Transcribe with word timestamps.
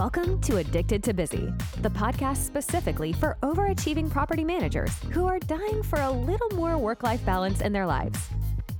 Welcome 0.00 0.40
to 0.40 0.56
Addicted 0.56 1.02
to 1.04 1.12
Busy, 1.12 1.52
the 1.82 1.90
podcast 1.90 2.38
specifically 2.38 3.12
for 3.12 3.36
overachieving 3.42 4.08
property 4.08 4.44
managers 4.44 4.98
who 5.12 5.26
are 5.26 5.38
dying 5.40 5.82
for 5.82 6.00
a 6.00 6.10
little 6.10 6.48
more 6.56 6.78
work 6.78 7.02
life 7.02 7.22
balance 7.26 7.60
in 7.60 7.70
their 7.70 7.84
lives. 7.84 8.18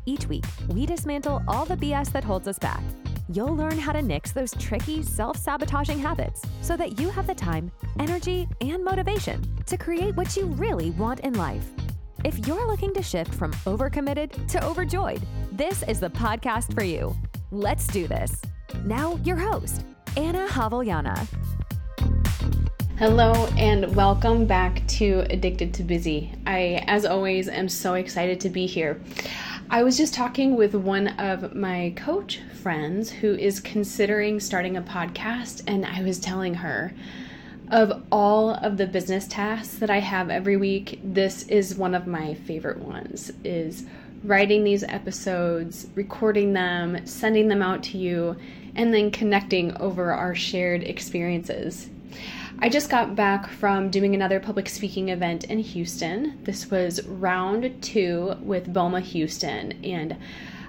Each 0.07 0.27
week, 0.29 0.47
we 0.69 0.87
dismantle 0.87 1.43
all 1.47 1.67
the 1.67 1.77
BS 1.77 2.11
that 2.13 2.25
holds 2.25 2.49
us 2.49 2.59
back. 2.59 2.81
You'll 3.29 3.55
learn 3.55 3.77
how 3.77 3.93
to 3.93 4.01
nix 4.01 4.33
those 4.33 4.53
tricky, 4.53 5.03
self 5.03 5.37
sabotaging 5.37 5.99
habits 5.99 6.41
so 6.63 6.75
that 6.79 6.99
you 6.99 7.11
have 7.11 7.27
the 7.27 7.35
time, 7.35 7.71
energy, 7.99 8.49
and 8.63 8.83
motivation 8.83 9.47
to 9.67 9.77
create 9.77 10.17
what 10.17 10.35
you 10.39 10.47
really 10.47 10.93
want 10.93 11.21
in 11.21 11.35
life. 11.35 11.69
If 12.25 12.47
you're 12.47 12.67
looking 12.67 12.95
to 12.95 13.03
shift 13.03 13.35
from 13.35 13.53
overcommitted 13.67 14.49
to 14.53 14.65
overjoyed, 14.65 15.21
this 15.53 15.83
is 15.83 16.01
the 16.01 16.09
podcast 16.09 16.73
for 16.73 16.83
you. 16.83 17.15
Let's 17.51 17.87
do 17.89 18.09
this. 18.09 18.41
Now, 18.87 19.17
your 19.17 19.37
host, 19.37 19.83
Ana 20.17 20.49
Javellana. 20.49 21.27
Hello 22.99 23.33
and 23.57 23.95
welcome 23.95 24.45
back 24.45 24.87
to 24.89 25.25
Addicted 25.31 25.73
to 25.75 25.85
Busy. 25.85 26.33
I, 26.47 26.83
as 26.89 27.05
always, 27.05 27.49
am 27.49 27.69
so 27.69 27.95
excited 27.95 28.41
to 28.41 28.51
be 28.51 28.67
here. 28.67 29.01
I 29.71 29.85
was 29.85 29.97
just 29.97 30.13
talking 30.13 30.57
with 30.57 30.75
one 30.75 31.09
of 31.19 31.55
my 31.55 31.95
coach 31.97 32.41
friends 32.61 33.11
who 33.11 33.35
is 33.37 33.61
considering 33.61 34.41
starting 34.41 34.77
a 34.77 34.83
podcast, 34.83 35.63
and 35.69 35.87
I 35.87 36.03
was 36.03 36.19
telling 36.19 36.55
her 36.55 36.93
of 37.71 38.03
all 38.11 38.51
of 38.51 38.79
the 38.79 38.87
business 38.89 39.29
tasks 39.29 39.79
that 39.79 39.91
I 39.91 40.01
have 40.01 40.29
every 40.29 40.57
week, 40.57 40.99
this 41.05 41.45
is 41.45 41.77
one 41.77 41.95
of 41.95 42.09
my 42.09 42.35
favorite 42.35 42.79
ones 42.79 43.31
is 43.45 43.85
writing 44.25 44.65
these 44.65 44.85
episodes, 44.85 45.87
recording 45.95 46.53
them, 46.53 47.07
sending 47.07 47.49
them 47.49 47.63
out 47.63 47.83
to 47.83 47.99
you, 47.99 48.37
and 48.75 48.93
then 48.93 49.11
connecting 49.11 49.77
over 49.79 50.13
our 50.13 50.35
shared 50.35 50.83
experiences. 50.83 51.89
I 52.59 52.69
just 52.69 52.91
got 52.91 53.17
back 53.17 53.49
from 53.49 53.91
doing 53.91 54.15
another 54.15 54.39
public 54.39 54.69
speaking 54.69 55.09
event 55.09 55.45
in 55.45 55.61
Houston. 55.61 56.39
This 56.45 56.71
was 56.71 57.07
round 57.07 57.83
two 57.83 58.37
with 58.43 58.73
BOMA 58.73 59.01
Houston, 59.01 59.83
and 59.83 60.17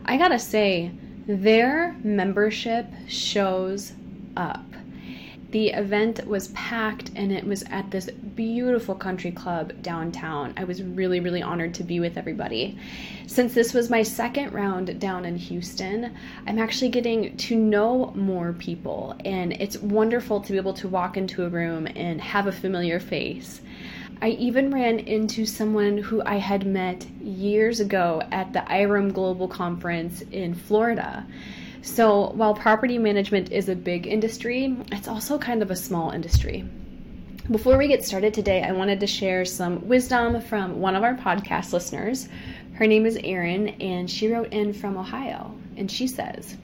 I 0.06 0.18
gotta 0.18 0.40
say, 0.40 0.92
their 1.28 1.96
membership 2.04 2.88
shows 3.08 3.92
up. 4.38 4.64
The 5.52 5.72
event 5.72 6.26
was 6.26 6.48
packed 6.50 7.12
and 7.14 7.30
it 7.30 7.46
was 7.46 7.64
at 7.64 7.92
this 7.92 8.10
beautiful 8.10 8.96
country 8.96 9.32
club 9.32 9.74
downtown. 9.82 10.54
I 10.56 10.64
was 10.64 10.82
really, 10.82 11.20
really 11.20 11.42
honored 11.42 11.74
to 11.74 11.84
be 11.84 12.00
with 12.00 12.18
everybody. 12.18 12.78
Since 13.28 13.54
this 13.54 13.74
was 13.74 13.90
my 13.90 14.02
second 14.02 14.54
round 14.54 14.98
down 14.98 15.26
in 15.26 15.36
Houston, 15.36 16.16
I'm 16.48 16.58
actually 16.58 16.88
getting 16.90 17.36
to 17.36 17.58
know 17.58 18.14
more 18.16 18.54
people, 18.54 19.16
and 19.26 19.52
it's 19.54 19.78
wonderful 19.78 20.40
to 20.40 20.52
be 20.54 20.58
able 20.58 20.74
to 20.76 20.88
walk 20.88 21.18
into 21.18 21.44
a 21.44 21.50
room 21.50 21.86
and 21.98 22.22
have 22.22 22.48
a 22.48 22.52
familiar 22.54 23.02
face. 23.02 23.62
I 24.22 24.30
even 24.30 24.72
ran 24.72 25.00
into 25.00 25.46
someone 25.46 25.98
who 25.98 26.22
I 26.26 26.36
had 26.36 26.66
met 26.66 27.06
years 27.22 27.82
ago 27.82 28.22
at 28.32 28.54
the 28.54 28.62
IREM 28.72 29.12
Global 29.12 29.50
Conference 29.50 30.22
in 30.32 30.54
Florida. 30.54 31.26
So, 31.84 32.30
while 32.34 32.54
property 32.54 33.00
management 33.00 33.52
is 33.52 33.68
a 33.68 33.76
big 33.76 34.06
industry, 34.06 34.78
it's 34.92 35.08
also 35.08 35.40
kind 35.40 35.64
of 35.64 35.72
a 35.72 35.76
small 35.76 36.12
industry. 36.12 36.64
Before 37.50 37.76
we 37.76 37.88
get 37.88 38.06
started 38.06 38.36
today, 38.36 38.62
I 38.62 38.72
wanted 38.72 39.00
to 39.00 39.08
share 39.08 39.46
some 39.46 39.88
wisdom 39.88 40.40
from 40.42 40.80
one 40.80 40.96
of 40.96 41.04
our 41.04 41.16
podcast 41.16 41.74
listeners. 41.74 42.30
Her 42.74 42.86
name 42.86 43.08
is 43.08 43.18
Erin, 43.24 43.70
and 43.82 44.10
she 44.10 44.32
wrote 44.32 44.54
in 44.54 44.74
from 44.74 44.96
Ohio. 44.96 45.56
And 45.76 45.90
she 45.90 46.06
says, 46.06 46.56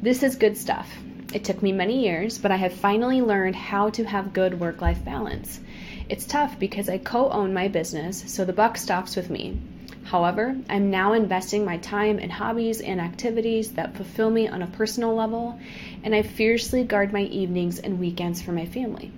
This 0.00 0.22
is 0.22 0.34
good 0.34 0.56
stuff. 0.56 0.90
It 1.34 1.44
took 1.44 1.62
me 1.62 1.72
many 1.72 2.02
years, 2.02 2.38
but 2.38 2.50
I 2.50 2.56
have 2.56 2.72
finally 2.72 3.20
learned 3.20 3.56
how 3.56 3.90
to 3.90 4.04
have 4.04 4.32
good 4.32 4.58
work 4.58 4.80
life 4.80 5.04
balance. 5.04 5.60
It's 6.08 6.24
tough 6.24 6.58
because 6.58 6.88
I 6.88 6.96
co 6.96 7.28
own 7.28 7.52
my 7.52 7.68
business, 7.68 8.24
so 8.32 8.46
the 8.46 8.54
buck 8.54 8.78
stops 8.78 9.14
with 9.14 9.28
me. 9.28 9.60
However, 10.04 10.54
I'm 10.68 10.90
now 10.90 11.14
investing 11.14 11.64
my 11.64 11.78
time 11.78 12.18
in 12.18 12.28
hobbies 12.28 12.82
and 12.82 13.00
activities 13.00 13.72
that 13.72 13.96
fulfill 13.96 14.30
me 14.30 14.46
on 14.46 14.60
a 14.60 14.66
personal 14.66 15.14
level, 15.14 15.58
and 16.02 16.14
I 16.14 16.20
fiercely 16.20 16.84
guard 16.84 17.12
my 17.12 17.22
evenings 17.22 17.78
and 17.78 17.98
weekends 17.98 18.42
for 18.42 18.52
my 18.52 18.66
family. 18.66 19.10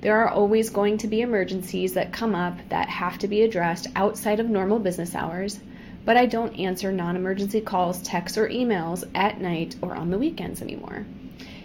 There 0.00 0.16
are 0.16 0.28
always 0.28 0.70
going 0.70 0.98
to 0.98 1.06
be 1.06 1.20
emergencies 1.20 1.94
that 1.94 2.12
come 2.12 2.34
up 2.34 2.58
that 2.68 2.88
have 2.88 3.16
to 3.18 3.28
be 3.28 3.42
addressed 3.42 3.86
outside 3.94 4.40
of 4.40 4.50
normal 4.50 4.80
business 4.80 5.14
hours, 5.14 5.60
but 6.04 6.16
I 6.16 6.26
don't 6.26 6.58
answer 6.58 6.90
non 6.92 7.16
emergency 7.16 7.60
calls, 7.60 8.02
texts, 8.02 8.36
or 8.36 8.48
emails 8.48 9.08
at 9.14 9.40
night 9.40 9.76
or 9.80 9.94
on 9.94 10.10
the 10.10 10.18
weekends 10.18 10.60
anymore. 10.60 11.06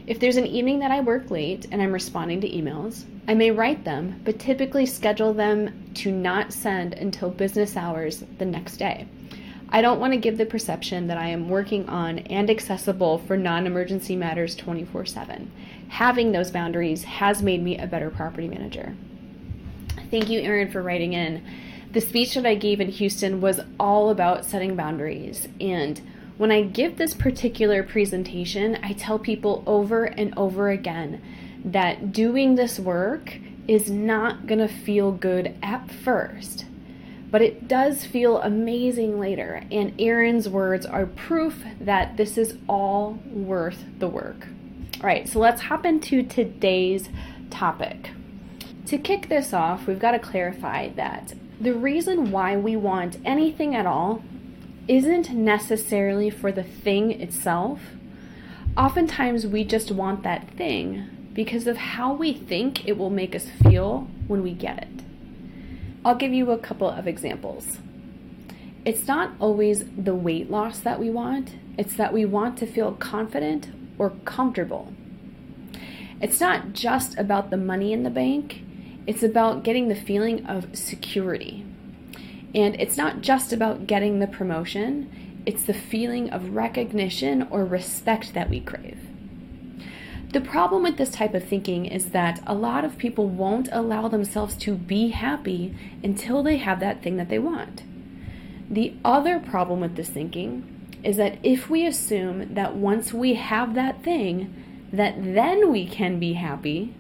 If 0.07 0.19
there's 0.19 0.37
an 0.37 0.47
evening 0.47 0.79
that 0.79 0.91
I 0.91 1.01
work 1.01 1.29
late 1.29 1.65
and 1.71 1.81
I'm 1.81 1.91
responding 1.91 2.41
to 2.41 2.49
emails, 2.49 3.03
I 3.29 3.35
may 3.35 3.51
write 3.51 3.83
them, 3.83 4.21
but 4.25 4.39
typically 4.39 4.87
schedule 4.87 5.35
them 5.35 5.91
to 5.93 6.11
not 6.11 6.51
send 6.51 6.95
until 6.95 7.29
business 7.29 7.77
hours 7.77 8.23
the 8.39 8.45
next 8.45 8.77
day. 8.77 9.05
I 9.69 9.83
don't 9.83 9.99
want 9.99 10.13
to 10.13 10.19
give 10.19 10.39
the 10.39 10.47
perception 10.47 11.05
that 11.05 11.19
I 11.19 11.27
am 11.27 11.47
working 11.47 11.87
on 11.87 12.17
and 12.17 12.49
accessible 12.49 13.19
for 13.19 13.37
non 13.37 13.67
emergency 13.67 14.15
matters 14.15 14.55
24 14.55 15.05
7. 15.05 15.51
Having 15.89 16.31
those 16.31 16.49
boundaries 16.49 17.03
has 17.03 17.43
made 17.43 17.61
me 17.61 17.77
a 17.77 17.85
better 17.85 18.09
property 18.09 18.47
manager. 18.47 18.95
Thank 20.09 20.31
you, 20.31 20.39
Erin, 20.39 20.71
for 20.71 20.81
writing 20.81 21.13
in. 21.13 21.45
The 21.91 22.01
speech 22.01 22.33
that 22.33 22.47
I 22.47 22.55
gave 22.55 22.81
in 22.81 22.89
Houston 22.89 23.41
was 23.41 23.59
all 23.79 24.09
about 24.09 24.43
setting 24.43 24.75
boundaries 24.75 25.47
and 25.61 26.01
when 26.37 26.51
I 26.51 26.61
give 26.61 26.97
this 26.97 27.13
particular 27.13 27.83
presentation, 27.83 28.79
I 28.81 28.93
tell 28.93 29.19
people 29.19 29.61
over 29.67 30.05
and 30.05 30.33
over 30.37 30.69
again 30.69 31.21
that 31.63 32.11
doing 32.11 32.55
this 32.55 32.79
work 32.79 33.37
is 33.67 33.89
not 33.89 34.47
going 34.47 34.59
to 34.59 34.67
feel 34.67 35.11
good 35.11 35.55
at 35.61 35.91
first, 35.91 36.65
but 37.29 37.41
it 37.41 37.67
does 37.67 38.05
feel 38.05 38.41
amazing 38.41 39.19
later. 39.19 39.63
And 39.71 39.93
Erin's 39.99 40.49
words 40.49 40.85
are 40.85 41.05
proof 41.05 41.63
that 41.79 42.17
this 42.17 42.37
is 42.37 42.57
all 42.67 43.19
worth 43.25 43.85
the 43.99 44.07
work. 44.07 44.47
All 44.95 45.05
right, 45.05 45.29
so 45.29 45.39
let's 45.39 45.61
hop 45.61 45.85
into 45.85 46.23
today's 46.23 47.09
topic. 47.51 48.09
To 48.87 48.97
kick 48.97 49.29
this 49.29 49.53
off, 49.53 49.85
we've 49.85 49.99
got 49.99 50.11
to 50.11 50.19
clarify 50.19 50.89
that 50.89 51.33
the 51.61 51.73
reason 51.73 52.31
why 52.31 52.57
we 52.57 52.75
want 52.75 53.17
anything 53.23 53.75
at 53.75 53.85
all 53.85 54.23
isn't 54.87 55.29
necessarily 55.29 56.31
for 56.31 56.51
the 56.51 56.63
thing 56.63 57.21
itself. 57.21 57.81
Oftentimes, 58.75 59.45
we 59.45 59.63
just 59.63 59.91
want 59.91 60.23
that 60.23 60.49
thing 60.51 61.07
because 61.33 61.67
of 61.67 61.77
how 61.77 62.13
we 62.13 62.33
think 62.33 62.87
it 62.87 62.97
will 62.97 63.09
make 63.09 63.35
us 63.35 63.47
feel 63.63 64.07
when 64.27 64.43
we 64.43 64.53
get 64.53 64.83
it. 64.83 65.03
I'll 66.03 66.15
give 66.15 66.33
you 66.33 66.51
a 66.51 66.57
couple 66.57 66.89
of 66.89 67.07
examples. 67.07 67.79
It's 68.85 69.07
not 69.07 69.33
always 69.39 69.83
the 69.97 70.15
weight 70.15 70.49
loss 70.49 70.79
that 70.79 70.99
we 70.99 71.09
want, 71.09 71.55
it's 71.77 71.95
that 71.95 72.13
we 72.13 72.25
want 72.25 72.57
to 72.59 72.65
feel 72.65 72.93
confident 72.93 73.69
or 73.97 74.11
comfortable. 74.25 74.93
It's 76.21 76.39
not 76.39 76.73
just 76.73 77.17
about 77.17 77.49
the 77.49 77.57
money 77.57 77.93
in 77.93 78.03
the 78.03 78.09
bank, 78.09 78.61
it's 79.05 79.23
about 79.23 79.63
getting 79.63 79.87
the 79.87 79.95
feeling 79.95 80.45
of 80.45 80.75
security. 80.77 81.65
And 82.55 82.75
it's 82.79 82.97
not 82.97 83.21
just 83.21 83.53
about 83.53 83.85
getting 83.85 84.19
the 84.19 84.27
promotion, 84.27 85.43
it's 85.45 85.63
the 85.63 85.73
feeling 85.73 86.29
of 86.29 86.55
recognition 86.55 87.47
or 87.49 87.65
respect 87.65 88.33
that 88.33 88.49
we 88.49 88.59
crave. 88.59 89.08
The 90.31 90.41
problem 90.41 90.83
with 90.83 90.97
this 90.97 91.09
type 91.09 91.33
of 91.33 91.43
thinking 91.43 91.87
is 91.87 92.11
that 92.11 92.39
a 92.45 92.53
lot 92.53 92.85
of 92.85 92.99
people 92.99 93.27
won't 93.27 93.67
allow 93.71 94.07
themselves 94.07 94.55
to 94.57 94.75
be 94.75 95.07
happy 95.07 95.75
until 96.03 96.43
they 96.43 96.57
have 96.57 96.79
that 96.81 97.01
thing 97.01 97.17
that 97.17 97.29
they 97.29 97.39
want. 97.39 97.81
The 98.69 98.93
other 99.03 99.39
problem 99.39 99.79
with 99.79 99.95
this 99.95 100.09
thinking 100.09 100.91
is 101.03 101.17
that 101.17 101.39
if 101.41 101.67
we 101.67 101.83
assume 101.83 102.53
that 102.53 102.75
once 102.75 103.11
we 103.11 103.33
have 103.35 103.73
that 103.73 104.03
thing, 104.03 104.53
that 104.93 105.15
then 105.17 105.71
we 105.71 105.87
can 105.87 106.19
be 106.19 106.33
happy, 106.33 106.93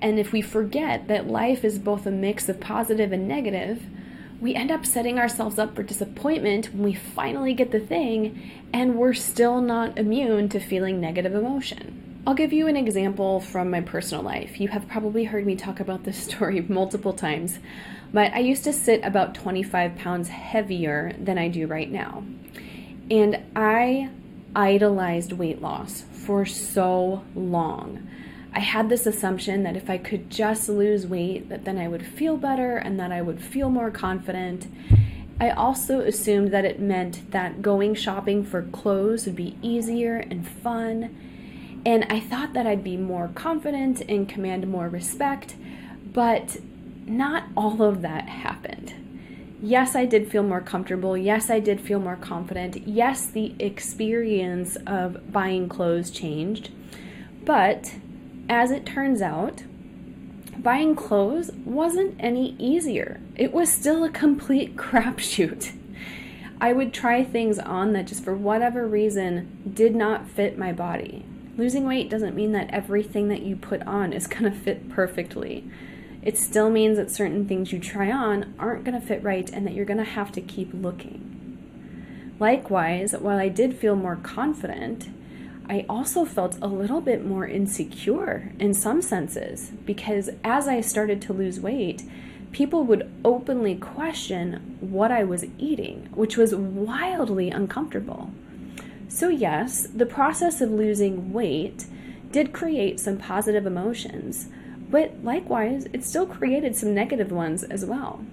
and 0.00 0.20
if 0.20 0.30
we 0.30 0.40
forget 0.40 1.08
that 1.08 1.26
life 1.26 1.64
is 1.64 1.80
both 1.80 2.06
a 2.06 2.12
mix 2.12 2.48
of 2.48 2.60
positive 2.60 3.10
and 3.10 3.26
negative, 3.26 3.82
we 4.40 4.54
end 4.54 4.70
up 4.70 4.86
setting 4.86 5.18
ourselves 5.18 5.58
up 5.58 5.74
for 5.74 5.82
disappointment 5.82 6.66
when 6.66 6.84
we 6.84 6.94
finally 6.94 7.54
get 7.54 7.72
the 7.72 7.80
thing 7.80 8.52
and 8.72 8.94
we're 8.94 9.14
still 9.14 9.60
not 9.60 9.98
immune 9.98 10.48
to 10.50 10.60
feeling 10.60 11.00
negative 11.00 11.34
emotion. 11.34 12.05
I'll 12.26 12.34
give 12.34 12.52
you 12.52 12.66
an 12.66 12.76
example 12.76 13.38
from 13.38 13.70
my 13.70 13.80
personal 13.82 14.24
life. 14.24 14.60
You 14.60 14.66
have 14.68 14.88
probably 14.88 15.22
heard 15.22 15.46
me 15.46 15.54
talk 15.54 15.78
about 15.78 16.02
this 16.02 16.18
story 16.24 16.60
multiple 16.60 17.12
times, 17.12 17.60
but 18.12 18.32
I 18.32 18.40
used 18.40 18.64
to 18.64 18.72
sit 18.72 19.04
about 19.04 19.36
25 19.36 19.94
pounds 19.94 20.28
heavier 20.28 21.12
than 21.20 21.38
I 21.38 21.46
do 21.46 21.68
right 21.68 21.88
now. 21.88 22.24
And 23.12 23.44
I 23.54 24.10
idolized 24.56 25.34
weight 25.34 25.62
loss 25.62 26.04
for 26.10 26.44
so 26.44 27.22
long. 27.36 28.08
I 28.52 28.58
had 28.58 28.88
this 28.88 29.06
assumption 29.06 29.62
that 29.62 29.76
if 29.76 29.88
I 29.88 29.96
could 29.96 30.28
just 30.28 30.68
lose 30.68 31.06
weight, 31.06 31.48
that 31.48 31.64
then 31.64 31.78
I 31.78 31.86
would 31.86 32.04
feel 32.04 32.36
better 32.36 32.76
and 32.76 32.98
that 32.98 33.12
I 33.12 33.22
would 33.22 33.40
feel 33.40 33.70
more 33.70 33.92
confident. 33.92 34.66
I 35.38 35.50
also 35.50 36.00
assumed 36.00 36.50
that 36.50 36.64
it 36.64 36.80
meant 36.80 37.30
that 37.30 37.62
going 37.62 37.94
shopping 37.94 38.42
for 38.44 38.62
clothes 38.62 39.26
would 39.26 39.36
be 39.36 39.56
easier 39.62 40.16
and 40.16 40.48
fun. 40.48 41.14
And 41.86 42.04
I 42.10 42.18
thought 42.18 42.52
that 42.54 42.66
I'd 42.66 42.82
be 42.82 42.96
more 42.96 43.28
confident 43.28 44.02
and 44.08 44.28
command 44.28 44.66
more 44.66 44.88
respect, 44.88 45.54
but 46.12 46.56
not 47.06 47.44
all 47.56 47.80
of 47.80 48.02
that 48.02 48.28
happened. 48.28 48.92
Yes, 49.62 49.94
I 49.94 50.04
did 50.04 50.28
feel 50.28 50.42
more 50.42 50.60
comfortable. 50.60 51.16
Yes, 51.16 51.48
I 51.48 51.60
did 51.60 51.80
feel 51.80 52.00
more 52.00 52.16
confident. 52.16 52.88
Yes, 52.88 53.26
the 53.26 53.54
experience 53.60 54.76
of 54.84 55.32
buying 55.32 55.68
clothes 55.68 56.10
changed. 56.10 56.70
But 57.44 57.94
as 58.48 58.72
it 58.72 58.84
turns 58.84 59.22
out, 59.22 59.62
buying 60.58 60.96
clothes 60.96 61.52
wasn't 61.64 62.16
any 62.18 62.56
easier. 62.58 63.20
It 63.36 63.52
was 63.52 63.72
still 63.72 64.02
a 64.02 64.10
complete 64.10 64.74
crapshoot. 64.76 65.72
I 66.60 66.72
would 66.72 66.92
try 66.92 67.22
things 67.22 67.60
on 67.60 67.92
that 67.92 68.08
just 68.08 68.24
for 68.24 68.34
whatever 68.34 68.88
reason 68.88 69.70
did 69.72 69.94
not 69.94 70.28
fit 70.28 70.58
my 70.58 70.72
body. 70.72 71.24
Losing 71.56 71.86
weight 71.86 72.10
doesn't 72.10 72.36
mean 72.36 72.52
that 72.52 72.70
everything 72.70 73.28
that 73.28 73.42
you 73.42 73.56
put 73.56 73.82
on 73.86 74.12
is 74.12 74.26
going 74.26 74.44
to 74.44 74.50
fit 74.50 74.90
perfectly. 74.90 75.64
It 76.22 76.36
still 76.36 76.70
means 76.70 76.98
that 76.98 77.10
certain 77.10 77.46
things 77.46 77.72
you 77.72 77.78
try 77.78 78.10
on 78.10 78.54
aren't 78.58 78.84
going 78.84 79.00
to 79.00 79.06
fit 79.06 79.22
right 79.22 79.48
and 79.50 79.66
that 79.66 79.72
you're 79.72 79.84
going 79.84 79.98
to 79.98 80.04
have 80.04 80.32
to 80.32 80.40
keep 80.40 80.70
looking. 80.74 82.34
Likewise, 82.38 83.12
while 83.12 83.38
I 83.38 83.48
did 83.48 83.76
feel 83.76 83.96
more 83.96 84.16
confident, 84.16 85.08
I 85.68 85.86
also 85.88 86.24
felt 86.24 86.58
a 86.60 86.66
little 86.66 87.00
bit 87.00 87.24
more 87.24 87.46
insecure 87.46 88.52
in 88.58 88.74
some 88.74 89.00
senses 89.00 89.72
because 89.86 90.30
as 90.44 90.68
I 90.68 90.80
started 90.80 91.22
to 91.22 91.32
lose 91.32 91.58
weight, 91.58 92.02
people 92.52 92.84
would 92.84 93.10
openly 93.24 93.76
question 93.76 94.76
what 94.80 95.10
I 95.10 95.24
was 95.24 95.46
eating, 95.58 96.08
which 96.14 96.36
was 96.36 96.54
wildly 96.54 97.50
uncomfortable. 97.50 98.30
So, 99.08 99.28
yes, 99.28 99.86
the 99.86 100.06
process 100.06 100.60
of 100.60 100.70
losing 100.70 101.32
weight 101.32 101.86
did 102.32 102.52
create 102.52 103.00
some 103.00 103.18
positive 103.18 103.66
emotions, 103.66 104.48
but 104.90 105.22
likewise, 105.22 105.86
it 105.92 106.04
still 106.04 106.26
created 106.26 106.76
some 106.76 106.94
negative 106.94 107.30
ones 107.30 107.62
as 107.64 107.84
well. 107.84 108.24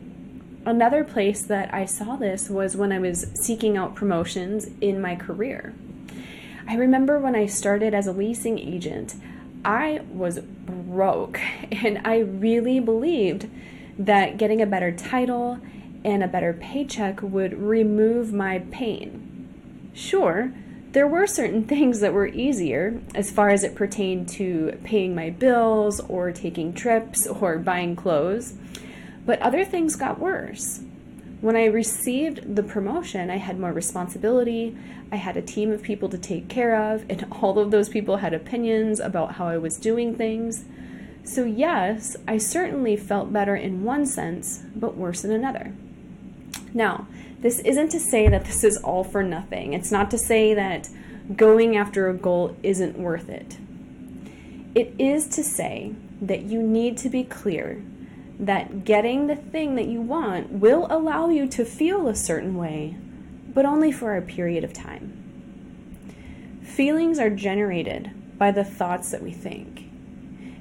Another 0.65 1.03
place 1.03 1.41
that 1.43 1.73
I 1.73 1.85
saw 1.85 2.15
this 2.15 2.49
was 2.49 2.75
when 2.75 2.91
I 2.91 2.99
was 2.99 3.27
seeking 3.33 3.77
out 3.77 3.95
promotions 3.95 4.69
in 4.81 5.01
my 5.01 5.15
career. 5.15 5.73
I 6.67 6.75
remember 6.75 7.19
when 7.19 7.35
I 7.35 7.45
started 7.45 7.93
as 7.93 8.07
a 8.07 8.13
leasing 8.13 8.57
agent, 8.57 9.15
I 9.65 10.01
was 10.09 10.39
broke, 10.39 11.39
and 11.71 12.01
I 12.05 12.19
really 12.19 12.79
believed 12.79 13.49
that 13.99 14.37
getting 14.37 14.61
a 14.61 14.65
better 14.65 14.91
title 14.91 15.59
and 16.03 16.23
a 16.23 16.27
better 16.27 16.53
paycheck 16.53 17.21
would 17.21 17.53
remove 17.53 18.33
my 18.33 18.59
pain. 18.71 19.91
Sure, 19.93 20.51
there 20.93 21.07
were 21.07 21.27
certain 21.27 21.63
things 21.67 21.99
that 21.99 22.13
were 22.13 22.27
easier 22.27 23.01
as 23.13 23.29
far 23.29 23.49
as 23.49 23.63
it 23.63 23.75
pertained 23.75 24.29
to 24.29 24.79
paying 24.83 25.13
my 25.13 25.29
bills 25.29 25.99
or 26.01 26.31
taking 26.31 26.73
trips 26.73 27.27
or 27.27 27.57
buying 27.57 27.95
clothes, 27.95 28.53
but 29.25 29.39
other 29.41 29.65
things 29.65 29.95
got 29.95 30.19
worse. 30.19 30.81
When 31.41 31.57
I 31.57 31.65
received 31.65 32.55
the 32.55 32.63
promotion, 32.63 33.29
I 33.29 33.35
had 33.35 33.59
more 33.59 33.73
responsibility. 33.73 34.77
I 35.11 35.17
had 35.17 35.35
a 35.35 35.41
team 35.41 35.71
of 35.71 35.83
people 35.83 36.07
to 36.07 36.17
take 36.17 36.47
care 36.47 36.93
of, 36.93 37.05
and 37.09 37.27
all 37.41 37.59
of 37.59 37.69
those 37.69 37.89
people 37.89 38.17
had 38.17 38.33
opinions 38.33 39.01
about 39.01 39.33
how 39.33 39.47
I 39.47 39.57
was 39.57 39.75
doing 39.77 40.15
things. 40.15 40.63
So, 41.25 41.43
yes, 41.43 42.15
I 42.27 42.37
certainly 42.37 42.95
felt 42.95 43.33
better 43.33 43.55
in 43.55 43.83
one 43.83 44.05
sense, 44.05 44.63
but 44.75 44.95
worse 44.95 45.25
in 45.25 45.31
another. 45.31 45.73
Now, 46.73 47.07
this 47.43 47.59
isn't 47.59 47.89
to 47.89 47.99
say 47.99 48.29
that 48.29 48.45
this 48.45 48.63
is 48.63 48.77
all 48.77 49.03
for 49.03 49.21
nothing. 49.21 49.73
It's 49.73 49.91
not 49.91 50.09
to 50.11 50.17
say 50.17 50.53
that 50.53 50.89
going 51.35 51.75
after 51.75 52.07
a 52.07 52.13
goal 52.13 52.55
isn't 52.63 52.97
worth 52.97 53.27
it. 53.27 53.57
It 54.73 54.93
is 54.97 55.27
to 55.27 55.43
say 55.43 55.93
that 56.21 56.43
you 56.43 56.63
need 56.63 56.97
to 56.99 57.09
be 57.09 57.25
clear 57.25 57.83
that 58.39 58.85
getting 58.85 59.27
the 59.27 59.35
thing 59.35 59.75
that 59.75 59.87
you 59.87 60.01
want 60.01 60.51
will 60.53 60.87
allow 60.89 61.29
you 61.29 61.45
to 61.49 61.65
feel 61.65 62.07
a 62.07 62.15
certain 62.15 62.55
way, 62.55 62.95
but 63.53 63.65
only 63.65 63.91
for 63.91 64.15
a 64.15 64.21
period 64.21 64.63
of 64.63 64.71
time. 64.71 65.19
Feelings 66.63 67.19
are 67.19 67.29
generated 67.29 68.09
by 68.37 68.51
the 68.51 68.63
thoughts 68.63 69.11
that 69.11 69.21
we 69.21 69.31
think. 69.31 69.83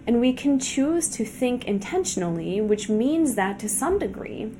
And 0.04 0.20
we 0.20 0.32
can 0.32 0.58
choose 0.58 1.08
to 1.10 1.24
think 1.24 1.64
intentionally, 1.64 2.60
which 2.60 2.88
means 2.88 3.36
that 3.36 3.60
to 3.60 3.68
some 3.68 4.00
degree, 4.00 4.52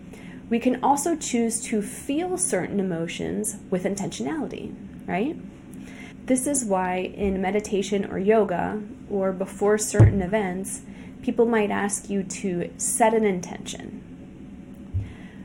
we 0.52 0.60
can 0.60 0.84
also 0.84 1.16
choose 1.16 1.62
to 1.62 1.80
feel 1.80 2.36
certain 2.36 2.78
emotions 2.78 3.56
with 3.70 3.84
intentionality, 3.84 4.74
right? 5.06 5.34
This 6.26 6.46
is 6.46 6.62
why 6.62 6.96
in 6.98 7.40
meditation 7.40 8.04
or 8.04 8.18
yoga, 8.18 8.82
or 9.10 9.32
before 9.32 9.78
certain 9.78 10.20
events, 10.20 10.82
people 11.22 11.46
might 11.46 11.70
ask 11.70 12.10
you 12.10 12.22
to 12.22 12.70
set 12.76 13.14
an 13.14 13.24
intention. 13.24 14.02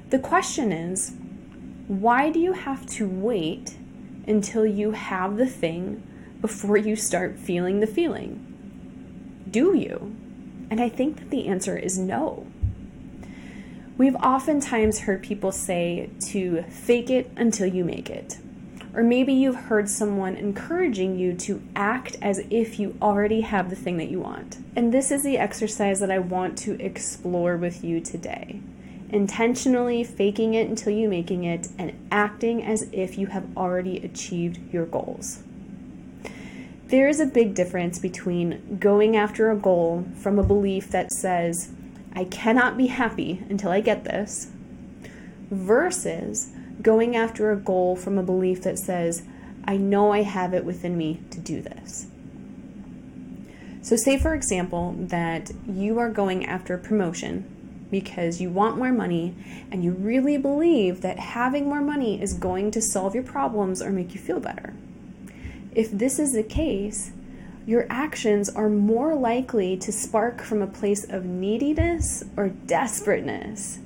The 0.09 0.19
question 0.19 0.74
is 0.74 1.13
why 1.88 2.30
do 2.30 2.42
you 2.42 2.51
have 2.51 2.86
to 2.88 3.07
wait 3.07 3.77
until 4.27 4.65
you 4.65 4.92
have 4.92 5.38
the 5.38 5.48
thing 5.48 6.04
before 6.42 6.75
you 6.75 6.98
start 6.98 7.39
feeling 7.39 7.80
the 7.80 7.88
feeling? 7.88 8.44
Do 9.50 9.74
you? 9.74 10.18
And 10.69 10.81
I 10.81 10.89
think 10.89 11.19
that 11.19 11.30
the 11.30 11.48
answer 11.48 11.77
is 11.77 11.98
no. 11.98 12.46
We've 13.97 14.15
oftentimes 14.17 14.99
heard 14.99 15.23
people 15.23 15.51
say 15.51 16.11
to 16.27 16.61
fake 16.69 17.09
it 17.09 17.31
until 17.35 17.65
you 17.65 17.83
make 17.83 18.11
it. 18.11 18.38
Or 18.94 19.01
maybe 19.01 19.33
you've 19.33 19.55
heard 19.55 19.89
someone 19.89 20.35
encouraging 20.35 21.17
you 21.17 21.33
to 21.33 21.63
act 21.75 22.15
as 22.21 22.44
if 22.51 22.79
you 22.79 22.95
already 23.01 23.41
have 23.41 23.71
the 23.71 23.75
thing 23.75 23.97
that 23.97 24.09
you 24.09 24.19
want. 24.19 24.59
And 24.75 24.94
this 24.94 25.09
is 25.09 25.23
the 25.23 25.39
exercise 25.39 25.99
that 25.99 26.11
I 26.11 26.19
want 26.19 26.59
to 26.59 26.79
explore 26.79 27.57
with 27.57 27.83
you 27.83 27.99
today. 27.99 28.59
Intentionally 29.09 30.03
faking 30.03 30.53
it 30.53 30.69
until 30.69 30.94
you 30.94 31.09
making 31.09 31.45
it 31.45 31.67
and 31.79 31.94
acting 32.11 32.63
as 32.63 32.88
if 32.91 33.17
you 33.17 33.27
have 33.27 33.57
already 33.57 33.97
achieved 33.97 34.59
your 34.71 34.85
goals. 34.85 35.41
There 36.88 37.07
is 37.07 37.19
a 37.19 37.25
big 37.25 37.55
difference 37.55 37.97
between 37.97 38.77
going 38.79 39.17
after 39.17 39.49
a 39.49 39.57
goal 39.57 40.05
from 40.15 40.38
a 40.38 40.44
belief 40.44 40.89
that 40.91 41.11
says, 41.11 41.71
I 42.18 42.24
cannot 42.24 42.78
be 42.78 42.88
happy 42.88 43.44
until 43.48 43.69
I 43.69 43.80
get 43.80 44.04
this, 44.04 44.48
versus 45.52 46.52
going 46.81 47.16
after 47.16 47.52
a 47.52 47.56
goal 47.56 47.96
from 47.96 48.18
a 48.18 48.24
belief 48.24 48.64
that 48.64 48.80
says, 48.80 49.22
I 49.66 49.78
know 49.78 50.12
I 50.12 50.24
have 50.24 50.56
it 50.56 50.66
within 50.66 50.97
me 50.97 51.21
to 51.30 51.40
do 51.40 51.62
this. 51.62 52.07
So, 53.83 53.95
say 53.95 54.18
for 54.18 54.33
example 54.33 54.95
that 54.97 55.52
you 55.68 56.00
are 56.00 56.09
going 56.09 56.44
after 56.44 56.74
a 56.74 56.80
promotion 56.80 57.45
because 57.92 58.42
you 58.42 58.50
want 58.50 58.80
more 58.80 58.92
money 58.92 59.36
and 59.71 59.83
you 59.83 59.92
really 59.92 60.38
believe 60.38 61.02
that 61.02 61.19
having 61.19 61.66
more 61.66 61.81
money 61.81 62.19
is 62.19 62.33
going 62.33 62.71
to 62.71 62.81
solve 62.81 63.14
your 63.14 63.24
problems 63.24 63.80
or 63.80 63.92
make 63.92 64.16
you 64.16 64.19
feel 64.19 64.40
better. 64.40 64.74
If 65.71 65.92
this 65.92 66.18
is 66.18 66.33
the 66.33 66.42
case, 66.42 67.12
your 67.68 67.86
actions 67.90 68.50
are 68.50 68.69
more 68.69 69.14
likely 69.14 69.76
to 69.76 69.92
spark 69.92 70.42
from 70.42 70.62
a 70.62 70.68
place 70.68 71.04
of 71.04 71.26
neediness 71.26 72.24
or 72.38 72.47
desperateness. 72.47 73.80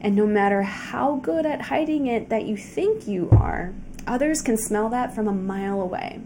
And 0.00 0.14
no 0.14 0.24
matter 0.24 0.62
how 0.62 1.16
good 1.16 1.44
at 1.44 1.62
hiding 1.62 2.06
it 2.06 2.28
that 2.28 2.44
you 2.44 2.56
think 2.56 3.08
you 3.08 3.28
are, 3.32 3.74
others 4.06 4.40
can 4.40 4.56
smell 4.56 4.88
that 4.90 5.16
from 5.16 5.26
a 5.26 5.32
mile 5.32 5.82
away. 5.82 6.20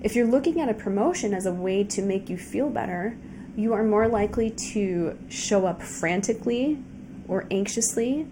If 0.00 0.14
you're 0.14 0.28
looking 0.28 0.60
at 0.60 0.68
a 0.68 0.74
promotion 0.74 1.34
as 1.34 1.44
a 1.44 1.52
way 1.52 1.82
to 1.82 2.02
make 2.02 2.30
you 2.30 2.38
feel 2.38 2.70
better, 2.70 3.16
you 3.56 3.72
are 3.72 3.82
more 3.82 4.06
likely 4.06 4.50
to 4.72 5.18
show 5.28 5.66
up 5.66 5.82
frantically 5.82 6.78
or 7.26 7.46
anxiously, 7.50 8.28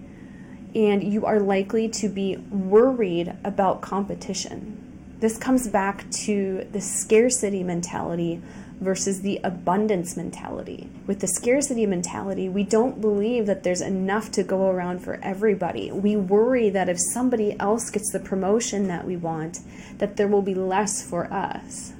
and 0.76 1.02
you 1.02 1.26
are 1.26 1.40
likely 1.40 1.88
to 1.88 2.08
be 2.08 2.36
worried 2.36 3.34
about 3.42 3.80
competition. 3.80 4.87
This 5.20 5.36
comes 5.36 5.66
back 5.66 6.08
to 6.26 6.68
the 6.70 6.80
scarcity 6.80 7.64
mentality 7.64 8.40
versus 8.80 9.20
the 9.22 9.40
abundance 9.42 10.16
mentality. 10.16 10.88
With 11.08 11.18
the 11.18 11.26
scarcity 11.26 11.86
mentality, 11.86 12.48
we 12.48 12.62
don't 12.62 13.00
believe 13.00 13.46
that 13.46 13.64
there's 13.64 13.80
enough 13.80 14.30
to 14.32 14.44
go 14.44 14.68
around 14.68 15.00
for 15.00 15.18
everybody. 15.20 15.90
We 15.90 16.14
worry 16.14 16.70
that 16.70 16.88
if 16.88 17.00
somebody 17.00 17.58
else 17.58 17.90
gets 17.90 18.12
the 18.12 18.20
promotion 18.20 18.86
that 18.86 19.04
we 19.04 19.16
want, 19.16 19.58
that 19.98 20.16
there 20.16 20.28
will 20.28 20.42
be 20.42 20.54
less 20.54 21.02
for 21.02 21.24
us. 21.32 21.92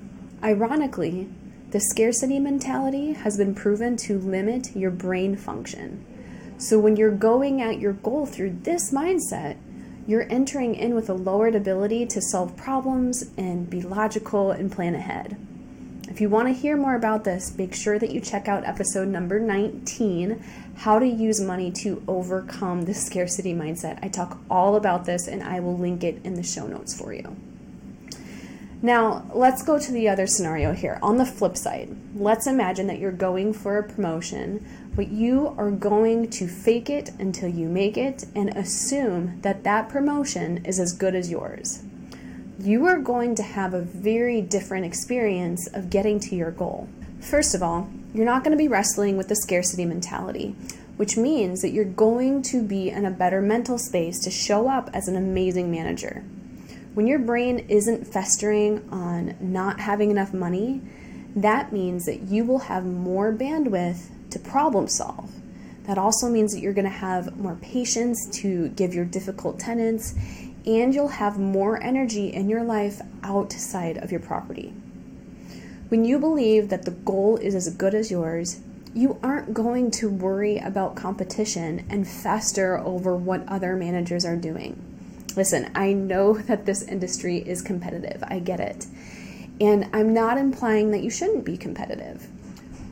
Ironically, 0.42 1.28
the 1.70 1.80
scarcity 1.80 2.38
mentality 2.38 3.14
has 3.14 3.36
been 3.36 3.54
proven 3.54 3.96
to 3.96 4.18
limit 4.20 4.76
your 4.76 4.92
brain 4.92 5.34
function. 5.34 6.04
So 6.56 6.78
when 6.78 6.96
you're 6.96 7.10
going 7.10 7.60
at 7.60 7.80
your 7.80 7.94
goal 7.94 8.26
through 8.26 8.58
this 8.62 8.92
mindset, 8.92 9.56
you're 10.08 10.26
entering 10.30 10.74
in 10.74 10.94
with 10.94 11.10
a 11.10 11.14
lowered 11.14 11.54
ability 11.54 12.06
to 12.06 12.22
solve 12.22 12.56
problems 12.56 13.30
and 13.36 13.68
be 13.68 13.82
logical 13.82 14.50
and 14.50 14.72
plan 14.72 14.94
ahead. 14.94 15.36
If 16.08 16.22
you 16.22 16.30
want 16.30 16.48
to 16.48 16.54
hear 16.54 16.78
more 16.78 16.94
about 16.94 17.24
this, 17.24 17.54
make 17.58 17.74
sure 17.74 17.98
that 17.98 18.10
you 18.10 18.18
check 18.18 18.48
out 18.48 18.64
episode 18.64 19.08
number 19.08 19.38
19 19.38 20.42
How 20.76 20.98
to 20.98 21.06
Use 21.06 21.42
Money 21.42 21.70
to 21.72 22.02
Overcome 22.08 22.86
the 22.86 22.94
Scarcity 22.94 23.52
Mindset. 23.52 23.98
I 24.02 24.08
talk 24.08 24.38
all 24.50 24.76
about 24.76 25.04
this 25.04 25.28
and 25.28 25.42
I 25.42 25.60
will 25.60 25.76
link 25.76 26.02
it 26.02 26.22
in 26.24 26.36
the 26.36 26.42
show 26.42 26.66
notes 26.66 26.98
for 26.98 27.12
you. 27.12 27.36
Now, 28.80 29.28
let's 29.34 29.64
go 29.64 29.76
to 29.76 29.90
the 29.90 30.08
other 30.08 30.28
scenario 30.28 30.72
here. 30.72 31.00
On 31.02 31.16
the 31.16 31.26
flip 31.26 31.56
side, 31.56 31.96
let's 32.14 32.46
imagine 32.46 32.86
that 32.86 33.00
you're 33.00 33.10
going 33.10 33.52
for 33.52 33.76
a 33.76 33.82
promotion, 33.82 34.64
but 34.94 35.08
you 35.08 35.52
are 35.58 35.72
going 35.72 36.30
to 36.30 36.46
fake 36.46 36.88
it 36.88 37.10
until 37.18 37.48
you 37.48 37.68
make 37.68 37.96
it 37.96 38.26
and 38.36 38.50
assume 38.50 39.40
that 39.42 39.64
that 39.64 39.88
promotion 39.88 40.64
is 40.64 40.78
as 40.78 40.92
good 40.92 41.16
as 41.16 41.28
yours. 41.28 41.82
You 42.60 42.86
are 42.86 42.98
going 42.98 43.34
to 43.36 43.42
have 43.42 43.74
a 43.74 43.82
very 43.82 44.40
different 44.40 44.86
experience 44.86 45.66
of 45.68 45.90
getting 45.90 46.20
to 46.20 46.36
your 46.36 46.52
goal. 46.52 46.88
First 47.20 47.56
of 47.56 47.64
all, 47.64 47.90
you're 48.14 48.24
not 48.24 48.44
going 48.44 48.56
to 48.56 48.62
be 48.62 48.68
wrestling 48.68 49.16
with 49.16 49.26
the 49.26 49.36
scarcity 49.36 49.86
mentality, 49.86 50.54
which 50.96 51.16
means 51.16 51.62
that 51.62 51.70
you're 51.70 51.84
going 51.84 52.42
to 52.42 52.62
be 52.62 52.90
in 52.90 53.04
a 53.04 53.10
better 53.10 53.42
mental 53.42 53.76
space 53.76 54.20
to 54.20 54.30
show 54.30 54.68
up 54.68 54.88
as 54.92 55.08
an 55.08 55.16
amazing 55.16 55.68
manager. 55.68 56.22
When 56.98 57.06
your 57.06 57.20
brain 57.20 57.60
isn't 57.68 58.08
festering 58.08 58.88
on 58.90 59.36
not 59.38 59.78
having 59.78 60.10
enough 60.10 60.34
money, 60.34 60.82
that 61.36 61.72
means 61.72 62.06
that 62.06 62.22
you 62.22 62.44
will 62.44 62.58
have 62.58 62.84
more 62.84 63.32
bandwidth 63.32 64.08
to 64.30 64.40
problem 64.40 64.88
solve. 64.88 65.30
That 65.84 65.96
also 65.96 66.28
means 66.28 66.52
that 66.52 66.58
you're 66.58 66.72
going 66.72 66.86
to 66.86 66.90
have 66.90 67.38
more 67.38 67.54
patience 67.54 68.28
to 68.40 68.70
give 68.70 68.94
your 68.94 69.04
difficult 69.04 69.60
tenants, 69.60 70.16
and 70.66 70.92
you'll 70.92 71.06
have 71.06 71.38
more 71.38 71.80
energy 71.80 72.32
in 72.34 72.48
your 72.48 72.64
life 72.64 73.00
outside 73.22 73.98
of 73.98 74.10
your 74.10 74.18
property. 74.18 74.74
When 75.90 76.04
you 76.04 76.18
believe 76.18 76.68
that 76.70 76.84
the 76.84 76.90
goal 76.90 77.36
is 77.36 77.54
as 77.54 77.72
good 77.76 77.94
as 77.94 78.10
yours, 78.10 78.58
you 78.92 79.20
aren't 79.22 79.54
going 79.54 79.92
to 79.92 80.10
worry 80.10 80.58
about 80.58 80.96
competition 80.96 81.86
and 81.88 82.08
fester 82.08 82.76
over 82.76 83.14
what 83.14 83.46
other 83.46 83.76
managers 83.76 84.24
are 84.24 84.34
doing. 84.34 84.97
Listen, 85.38 85.70
I 85.72 85.92
know 85.92 86.32
that 86.36 86.66
this 86.66 86.82
industry 86.82 87.36
is 87.36 87.62
competitive. 87.62 88.24
I 88.26 88.40
get 88.40 88.58
it. 88.58 88.86
And 89.60 89.88
I'm 89.92 90.12
not 90.12 90.36
implying 90.36 90.90
that 90.90 91.04
you 91.04 91.10
shouldn't 91.10 91.44
be 91.44 91.56
competitive. 91.56 92.26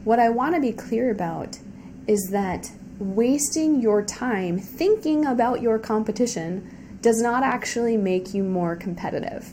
What 0.04 0.20
I 0.20 0.28
want 0.28 0.54
to 0.54 0.60
be 0.60 0.70
clear 0.70 1.10
about 1.10 1.58
is 2.06 2.28
that 2.30 2.70
wasting 3.00 3.80
your 3.80 4.00
time 4.00 4.60
thinking 4.60 5.26
about 5.26 5.60
your 5.60 5.80
competition 5.80 6.70
does 7.02 7.20
not 7.20 7.42
actually 7.42 7.96
make 7.96 8.32
you 8.32 8.44
more 8.44 8.76
competitive. 8.76 9.50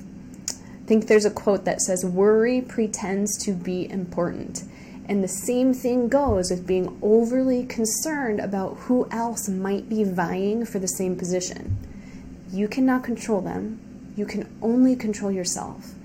I 0.47 0.85
think 0.85 1.07
there's 1.07 1.25
a 1.25 1.31
quote 1.31 1.65
that 1.65 1.81
says, 1.81 2.05
Worry 2.05 2.61
pretends 2.61 3.43
to 3.43 3.53
be 3.53 3.89
important. 3.89 4.65
And 5.09 5.23
the 5.23 5.27
same 5.27 5.73
thing 5.73 6.09
goes 6.09 6.51
with 6.51 6.67
being 6.67 6.95
overly 7.01 7.65
concerned 7.65 8.39
about 8.39 8.77
who 8.81 9.07
else 9.09 9.49
might 9.49 9.89
be 9.89 10.03
vying 10.03 10.63
for 10.63 10.77
the 10.77 10.87
same 10.87 11.15
position. 11.15 11.75
You 12.53 12.67
cannot 12.67 13.03
control 13.03 13.41
them, 13.41 13.79
you 14.15 14.27
can 14.27 14.47
only 14.61 14.95
control 14.95 15.31
yourself. 15.31 15.95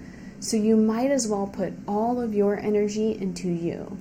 So 0.40 0.56
you 0.56 0.76
might 0.76 1.10
as 1.10 1.28
well 1.28 1.46
put 1.46 1.74
all 1.86 2.22
of 2.22 2.32
your 2.32 2.58
energy 2.58 3.12
into 3.12 3.48
you. 3.48 3.98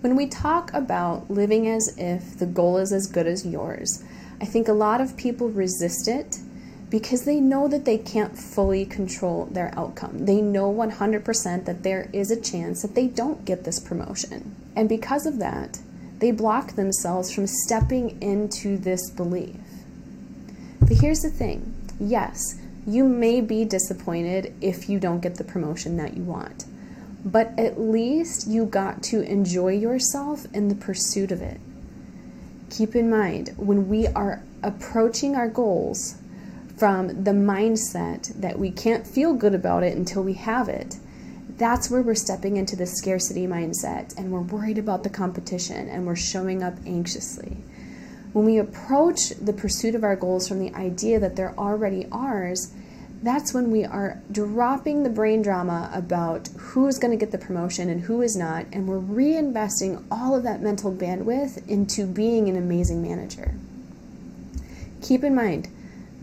When 0.00 0.14
we 0.14 0.26
talk 0.26 0.72
about 0.72 1.28
living 1.28 1.66
as 1.66 1.98
if 1.98 2.38
the 2.38 2.46
goal 2.46 2.78
is 2.78 2.92
as 2.92 3.08
good 3.08 3.26
as 3.26 3.44
yours, 3.44 4.04
I 4.40 4.44
think 4.44 4.68
a 4.68 4.72
lot 4.72 5.00
of 5.00 5.16
people 5.16 5.48
resist 5.48 6.06
it 6.06 6.38
because 6.90 7.24
they 7.24 7.40
know 7.40 7.66
that 7.66 7.86
they 7.86 7.98
can't 7.98 8.38
fully 8.38 8.86
control 8.86 9.46
their 9.46 9.76
outcome. 9.76 10.26
They 10.26 10.40
know 10.40 10.72
100% 10.72 11.64
that 11.64 11.82
there 11.82 12.08
is 12.12 12.30
a 12.30 12.40
chance 12.40 12.82
that 12.82 12.94
they 12.94 13.08
don't 13.08 13.44
get 13.44 13.64
this 13.64 13.80
promotion. 13.80 14.54
And 14.76 14.88
because 14.88 15.26
of 15.26 15.38
that, 15.38 15.80
they 16.20 16.30
block 16.30 16.76
themselves 16.76 17.32
from 17.32 17.48
stepping 17.48 18.22
into 18.22 18.78
this 18.78 19.10
belief. 19.10 19.56
But 20.80 20.98
here's 20.98 21.22
the 21.22 21.30
thing 21.30 21.74
yes, 22.00 22.58
you 22.86 23.04
may 23.04 23.40
be 23.40 23.64
disappointed 23.64 24.54
if 24.60 24.88
you 24.88 24.98
don't 24.98 25.20
get 25.20 25.36
the 25.36 25.44
promotion 25.44 25.96
that 25.98 26.16
you 26.16 26.22
want, 26.22 26.64
but 27.24 27.52
at 27.58 27.78
least 27.78 28.48
you 28.48 28.64
got 28.64 29.02
to 29.04 29.20
enjoy 29.22 29.68
yourself 29.68 30.46
in 30.54 30.68
the 30.68 30.74
pursuit 30.74 31.30
of 31.30 31.42
it. 31.42 31.60
Keep 32.70 32.96
in 32.96 33.10
mind, 33.10 33.52
when 33.56 33.88
we 33.88 34.06
are 34.08 34.42
approaching 34.62 35.36
our 35.36 35.48
goals 35.48 36.16
from 36.76 37.24
the 37.24 37.32
mindset 37.32 38.32
that 38.40 38.58
we 38.58 38.70
can't 38.70 39.06
feel 39.06 39.34
good 39.34 39.54
about 39.54 39.82
it 39.82 39.96
until 39.96 40.22
we 40.22 40.32
have 40.32 40.68
it, 40.68 40.96
that's 41.58 41.90
where 41.90 42.00
we're 42.00 42.14
stepping 42.14 42.56
into 42.56 42.74
the 42.74 42.86
scarcity 42.86 43.46
mindset 43.46 44.16
and 44.16 44.32
we're 44.32 44.40
worried 44.40 44.78
about 44.78 45.02
the 45.02 45.10
competition 45.10 45.90
and 45.90 46.06
we're 46.06 46.16
showing 46.16 46.62
up 46.62 46.74
anxiously. 46.86 47.58
When 48.32 48.44
we 48.44 48.58
approach 48.58 49.30
the 49.30 49.52
pursuit 49.52 49.94
of 49.94 50.04
our 50.04 50.14
goals 50.14 50.46
from 50.46 50.60
the 50.60 50.74
idea 50.74 51.18
that 51.18 51.34
they're 51.34 51.58
already 51.58 52.06
ours, 52.12 52.72
that's 53.22 53.52
when 53.52 53.70
we 53.70 53.84
are 53.84 54.22
dropping 54.30 55.02
the 55.02 55.10
brain 55.10 55.42
drama 55.42 55.90
about 55.92 56.48
who's 56.56 56.98
going 56.98 57.10
to 57.10 57.22
get 57.22 57.32
the 57.32 57.44
promotion 57.44 57.90
and 57.90 58.02
who 58.02 58.22
is 58.22 58.36
not, 58.36 58.66
and 58.72 58.86
we're 58.86 59.00
reinvesting 59.00 60.04
all 60.10 60.34
of 60.34 60.44
that 60.44 60.62
mental 60.62 60.92
bandwidth 60.92 61.66
into 61.68 62.06
being 62.06 62.48
an 62.48 62.56
amazing 62.56 63.02
manager. 63.02 63.54
Keep 65.02 65.24
in 65.24 65.34
mind, 65.34 65.68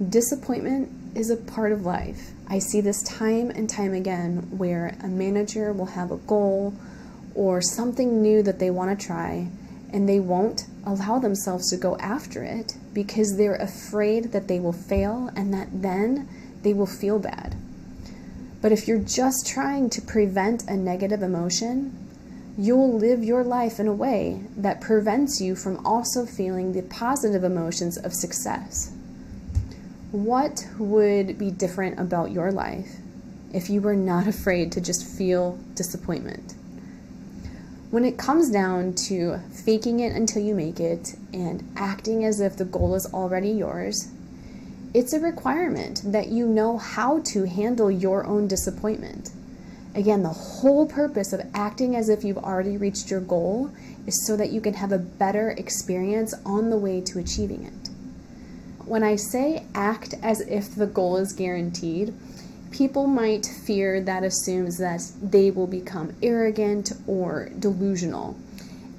disappointment 0.09 0.89
is 1.15 1.29
a 1.29 1.35
part 1.35 1.71
of 1.71 1.85
life. 1.85 2.31
I 2.47 2.59
see 2.59 2.79
this 2.79 3.03
time 3.03 3.49
and 3.51 3.69
time 3.69 3.93
again 3.93 4.47
where 4.57 4.95
a 5.03 5.07
manager 5.07 5.73
will 5.73 5.87
have 5.87 6.11
a 6.11 6.17
goal 6.17 6.73
or 7.35 7.61
something 7.61 8.21
new 8.21 8.41
that 8.43 8.59
they 8.59 8.71
want 8.71 8.97
to 8.97 9.05
try 9.05 9.49
and 9.91 10.07
they 10.07 10.19
won't 10.19 10.65
allow 10.85 11.19
themselves 11.19 11.69
to 11.69 11.77
go 11.77 11.97
after 11.97 12.43
it 12.43 12.75
because 12.93 13.37
they're 13.37 13.55
afraid 13.55 14.31
that 14.31 14.47
they 14.47 14.59
will 14.59 14.73
fail 14.73 15.29
and 15.35 15.53
that 15.53 15.67
then 15.71 16.27
they 16.63 16.73
will 16.73 16.85
feel 16.85 17.19
bad. 17.19 17.55
But 18.61 18.71
if 18.71 18.87
you're 18.87 18.97
just 18.97 19.47
trying 19.47 19.89
to 19.91 20.01
prevent 20.01 20.67
a 20.67 20.75
negative 20.75 21.21
emotion, 21.21 21.95
you'll 22.57 22.97
live 22.97 23.23
your 23.23 23.43
life 23.43 23.79
in 23.79 23.87
a 23.87 23.93
way 23.93 24.41
that 24.57 24.81
prevents 24.81 25.39
you 25.39 25.55
from 25.55 25.85
also 25.85 26.25
feeling 26.25 26.73
the 26.73 26.81
positive 26.81 27.43
emotions 27.43 27.97
of 27.97 28.13
success. 28.13 28.91
What 30.11 30.67
would 30.79 31.37
be 31.37 31.51
different 31.51 31.99
about 31.99 32.31
your 32.31 32.51
life 32.51 32.97
if 33.53 33.69
you 33.69 33.81
were 33.81 33.95
not 33.95 34.27
afraid 34.35 34.71
to 34.71 34.81
just 34.81 35.05
feel 35.05 35.59
disappointment? 35.75 36.55
When 37.89 38.03
it 38.03 38.17
comes 38.17 38.49
down 38.49 38.95
to 39.07 39.39
faking 39.49 40.01
it 40.01 40.13
until 40.13 40.43
you 40.43 40.53
make 40.53 40.81
it 40.81 41.15
and 41.33 41.63
acting 41.77 42.25
as 42.25 42.41
if 42.41 42.57
the 42.57 42.65
goal 42.65 42.95
is 42.95 43.05
already 43.13 43.49
yours, 43.49 44.09
it's 44.93 45.13
a 45.13 45.21
requirement 45.21 46.01
that 46.03 46.27
you 46.27 46.47
know 46.47 46.77
how 46.77 47.19
to 47.19 47.45
handle 47.45 47.89
your 47.89 48.25
own 48.25 48.45
disappointment. 48.45 49.31
Again, 49.95 50.21
the 50.21 50.29
whole 50.29 50.85
purpose 50.85 51.31
of 51.31 51.47
acting 51.53 51.95
as 51.95 52.09
if 52.09 52.25
you've 52.25 52.37
already 52.37 52.75
reached 52.75 53.09
your 53.09 53.21
goal 53.21 53.71
is 54.05 54.27
so 54.27 54.35
that 54.35 54.51
you 54.51 54.59
can 54.59 54.73
have 54.73 54.91
a 54.91 54.99
better 54.99 55.51
experience 55.51 56.33
on 56.45 56.69
the 56.69 56.77
way 56.77 56.99
to 56.99 57.19
achieving 57.19 57.63
it. 57.63 57.89
When 58.85 59.01
I 59.01 59.15
say 59.15 59.65
act 59.73 60.13
as 60.21 60.41
if 60.41 60.75
the 60.75 60.87
goal 60.87 61.15
is 61.15 61.31
guaranteed, 61.31 62.13
people 62.71 63.07
might 63.07 63.45
fear 63.45 64.01
that 64.01 64.23
assumes 64.23 64.77
that 64.77 65.01
they 65.21 65.51
will 65.51 65.67
become 65.67 66.15
arrogant 66.21 66.91
or 67.07 67.49
delusional. 67.59 68.37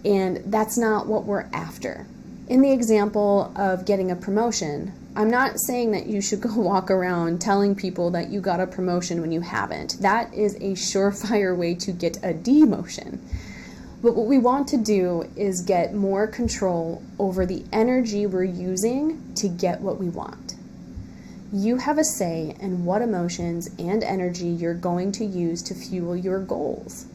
And 0.05 0.43
that's 0.47 0.79
not 0.79 1.07
what 1.07 1.25
we're 1.25 1.49
after. 1.53 2.07
In 2.49 2.63
the 2.63 2.73
example 2.73 3.53
of 3.57 3.85
getting 3.85 4.11
a 4.11 4.17
promotion, 4.17 4.93
I'm 5.15 5.31
not 5.31 5.59
saying 5.59 5.91
that 5.93 6.07
you 6.07 6.21
should 6.21 6.41
go 6.43 6.55
walk 6.55 6.91
around 6.91 7.41
telling 7.41 7.75
people 7.75 8.11
that 8.13 8.31
you 8.31 8.41
got 8.41 8.61
a 8.61 8.67
promotion 8.67 9.21
when 9.21 9.33
you 9.33 9.41
haven't. 9.41 10.01
That 10.01 10.33
is 10.33 10.55
a 10.57 10.73
surefire 10.73 11.57
way 11.57 11.75
to 11.75 11.93
get 11.93 12.17
a 12.19 12.33
demotion. 12.33 13.19
But 14.01 14.15
what 14.15 14.27
we 14.27 14.39
want 14.39 14.69
to 14.69 14.77
do 14.77 15.29
is 15.35 15.61
get 15.61 15.93
more 15.93 16.29
control 16.29 17.03
over 17.19 17.45
the 17.45 17.65
energy 17.73 18.27
we're 18.27 18.45
using 18.45 19.35
to 19.35 19.49
get 19.49 19.81
what 19.81 19.99
we 19.99 20.09
want. 20.09 20.48
You 21.53 21.79
have 21.79 21.97
a 21.97 22.05
say 22.05 22.55
in 22.61 22.85
what 22.85 23.01
emotions 23.01 23.71
and 23.79 24.05
energy 24.05 24.49
you're 24.49 24.75
going 24.75 25.13
to 25.13 25.25
use 25.25 25.63
to 25.63 25.75
fuel 25.75 26.15
your 26.15 26.41
goals. 26.41 27.07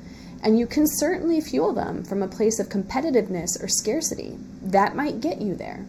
And 0.42 0.58
you 0.58 0.66
can 0.66 0.88
certainly 0.88 1.40
fuel 1.40 1.72
them 1.72 2.04
from 2.04 2.24
a 2.24 2.28
place 2.28 2.60
of 2.60 2.68
competitiveness 2.68 3.62
or 3.62 3.68
scarcity. 3.68 4.38
That 4.62 4.96
might 4.96 5.22
get 5.22 5.40
you 5.40 5.56
there. 5.56 5.86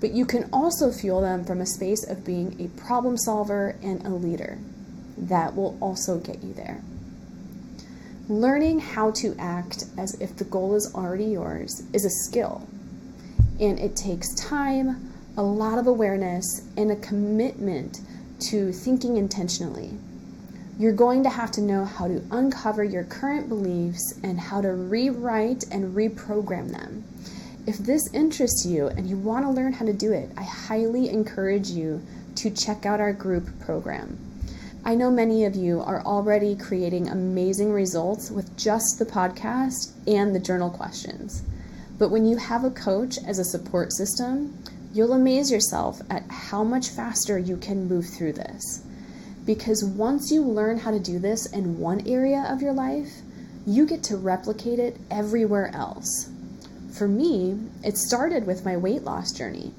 But 0.00 0.10
you 0.10 0.26
can 0.26 0.48
also 0.52 0.90
fuel 0.90 1.20
them 1.20 1.44
from 1.44 1.60
a 1.60 1.66
space 1.66 2.04
of 2.04 2.24
being 2.24 2.56
a 2.58 2.80
problem 2.80 3.16
solver 3.16 3.76
and 3.82 4.04
a 4.04 4.10
leader. 4.10 4.58
That 5.16 5.54
will 5.54 5.78
also 5.80 6.18
get 6.18 6.42
you 6.42 6.52
there. 6.52 6.82
Learning 8.28 8.80
how 8.80 9.12
to 9.12 9.36
act 9.38 9.84
as 9.96 10.14
if 10.20 10.36
the 10.36 10.44
goal 10.44 10.74
is 10.74 10.92
already 10.94 11.26
yours 11.26 11.84
is 11.92 12.04
a 12.04 12.10
skill. 12.28 12.66
And 13.60 13.78
it 13.78 13.94
takes 13.94 14.34
time, 14.34 15.09
a 15.40 15.42
lot 15.42 15.78
of 15.78 15.86
awareness 15.86 16.68
and 16.76 16.90
a 16.90 16.96
commitment 16.96 18.02
to 18.38 18.70
thinking 18.72 19.16
intentionally. 19.16 19.90
You're 20.78 20.92
going 20.92 21.22
to 21.22 21.30
have 21.30 21.50
to 21.52 21.62
know 21.62 21.86
how 21.86 22.08
to 22.08 22.22
uncover 22.30 22.84
your 22.84 23.04
current 23.04 23.48
beliefs 23.48 24.20
and 24.22 24.38
how 24.38 24.60
to 24.60 24.70
rewrite 24.70 25.64
and 25.70 25.96
reprogram 25.96 26.70
them. 26.70 27.04
If 27.66 27.78
this 27.78 28.12
interests 28.12 28.66
you 28.66 28.88
and 28.88 29.08
you 29.08 29.16
want 29.16 29.46
to 29.46 29.50
learn 29.50 29.72
how 29.72 29.86
to 29.86 29.94
do 29.94 30.12
it, 30.12 30.30
I 30.36 30.42
highly 30.42 31.08
encourage 31.08 31.70
you 31.70 32.02
to 32.34 32.50
check 32.50 32.84
out 32.84 33.00
our 33.00 33.14
group 33.14 33.48
program. 33.60 34.18
I 34.84 34.94
know 34.94 35.10
many 35.10 35.46
of 35.46 35.56
you 35.56 35.80
are 35.80 36.02
already 36.04 36.54
creating 36.54 37.08
amazing 37.08 37.72
results 37.72 38.30
with 38.30 38.54
just 38.58 38.98
the 38.98 39.06
podcast 39.06 39.92
and 40.06 40.34
the 40.34 40.40
journal 40.40 40.68
questions. 40.68 41.42
But 41.98 42.10
when 42.10 42.26
you 42.26 42.36
have 42.36 42.64
a 42.64 42.70
coach 42.70 43.16
as 43.26 43.38
a 43.38 43.44
support 43.44 43.94
system, 43.94 44.58
you'll 44.92 45.12
amaze 45.12 45.50
yourself 45.50 46.00
at 46.10 46.24
how 46.28 46.64
much 46.64 46.88
faster 46.88 47.38
you 47.38 47.56
can 47.56 47.88
move 47.88 48.06
through 48.06 48.32
this. 48.32 48.82
Because 49.46 49.84
once 49.84 50.30
you 50.30 50.42
learn 50.42 50.78
how 50.78 50.90
to 50.90 51.00
do 51.00 51.18
this 51.18 51.46
in 51.46 51.78
one 51.78 52.06
area 52.06 52.46
of 52.48 52.60
your 52.60 52.72
life, 52.72 53.20
you 53.66 53.86
get 53.86 54.02
to 54.04 54.16
replicate 54.16 54.78
it 54.78 54.96
everywhere 55.10 55.70
else. 55.74 56.28
For 56.92 57.06
me, 57.06 57.58
it 57.84 57.96
started 57.96 58.46
with 58.46 58.64
my 58.64 58.76
weight 58.76 59.04
loss 59.04 59.32
journey. 59.32 59.72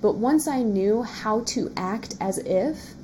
But 0.00 0.16
once 0.16 0.46
I 0.46 0.62
knew 0.62 1.02
how 1.02 1.40
to 1.46 1.72
act 1.76 2.16
as 2.20 2.38
if, 2.38 2.94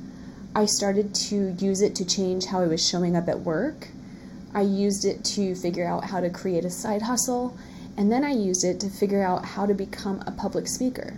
I 0.55 0.67
started 0.67 1.15
to 1.15 1.57
use 1.59 1.81
it 1.81 1.95
to 1.97 2.05
change 2.05 2.47
how 2.47 2.61
I 2.61 2.67
was 2.67 2.87
showing 2.87 3.17
up 3.17 3.29
at 3.29 3.41
work. 3.41 3.89
I 4.53 4.63
used 4.63 5.05
it 5.05 5.25
to 5.25 5.55
figure 5.55 5.87
out 5.87 6.05
how 6.05 6.21
to 6.21 6.31
create 6.31 6.65
a 6.65 6.71
side 6.71 7.03
hustle, 7.03 7.57
and 7.97 8.11
then 8.11 8.25
I 8.25 8.33
used 8.33 8.65
it 8.65 8.81
to 8.81 8.91
figure 8.91 9.23
out 9.23 9.45
how 9.45 9.67
to 9.67 9.75
become 9.75 10.23
a 10.27 10.33
public 10.33 10.67
speaker. 10.67 11.15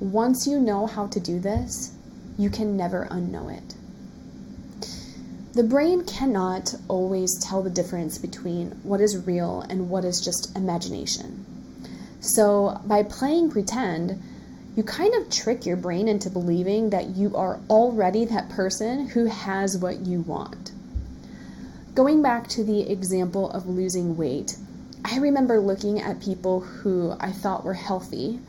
Once 0.00 0.46
you 0.46 0.60
know 0.60 0.86
how 0.86 1.06
to 1.06 1.18
do 1.18 1.40
this, 1.40 1.92
you 2.36 2.50
can 2.50 2.76
never 2.76 3.08
unknow 3.10 3.50
it. 3.50 3.74
The 5.54 5.62
brain 5.62 6.04
cannot 6.04 6.74
always 6.86 7.38
tell 7.38 7.62
the 7.62 7.70
difference 7.70 8.18
between 8.18 8.72
what 8.82 9.00
is 9.00 9.26
real 9.26 9.62
and 9.62 9.88
what 9.88 10.04
is 10.04 10.20
just 10.20 10.54
imagination. 10.54 11.46
So, 12.20 12.78
by 12.84 13.04
playing 13.04 13.50
pretend, 13.50 14.22
you 14.76 14.82
kind 14.82 15.14
of 15.14 15.30
trick 15.30 15.64
your 15.64 15.78
brain 15.78 16.08
into 16.08 16.28
believing 16.28 16.90
that 16.90 17.16
you 17.16 17.34
are 17.34 17.58
already 17.70 18.26
that 18.26 18.50
person 18.50 19.08
who 19.08 19.24
has 19.24 19.78
what 19.78 20.00
you 20.00 20.20
want. 20.20 20.72
Going 21.94 22.20
back 22.20 22.48
to 22.48 22.62
the 22.62 22.90
example 22.90 23.50
of 23.50 23.66
losing 23.66 24.18
weight, 24.18 24.58
I 25.02 25.18
remember 25.18 25.58
looking 25.58 26.02
at 26.02 26.20
people 26.20 26.60
who 26.60 27.16
I 27.18 27.32
thought 27.32 27.64
were 27.64 27.72
healthy, 27.72 28.40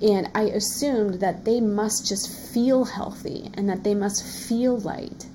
and 0.00 0.30
I 0.34 0.42
assumed 0.42 1.14
that 1.14 1.44
they 1.44 1.60
must 1.60 2.06
just 2.06 2.28
feel 2.28 2.84
healthy 2.84 3.50
and 3.54 3.68
that 3.68 3.82
they 3.82 3.94
must 3.94 4.24
feel 4.24 4.78
light. 4.78 5.26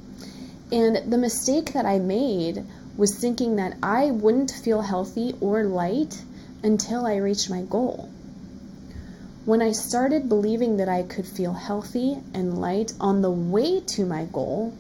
And 0.72 1.12
the 1.12 1.18
mistake 1.18 1.74
that 1.74 1.86
I 1.86 2.00
made 2.00 2.64
was 2.96 3.16
thinking 3.16 3.58
that 3.58 3.78
I 3.84 4.12
wouldn't 4.12 4.52
feel 4.52 4.82
healthy 4.82 5.36
or 5.42 5.64
light 5.64 6.22
until 6.64 7.06
I 7.06 7.18
reached 7.18 7.50
my 7.50 7.62
goal. 7.64 8.10
When 9.46 9.62
I 9.62 9.74
started 9.74 10.30
believing 10.30 10.78
that 10.78 10.88
I 10.88 11.04
could 11.04 11.26
feel 11.26 11.52
healthy 11.52 12.20
and 12.34 12.62
light 12.62 12.94
on 13.00 13.22
the 13.22 13.32
way 13.32 13.82
to 13.82 14.06
my 14.06 14.26
goal, 14.26 14.74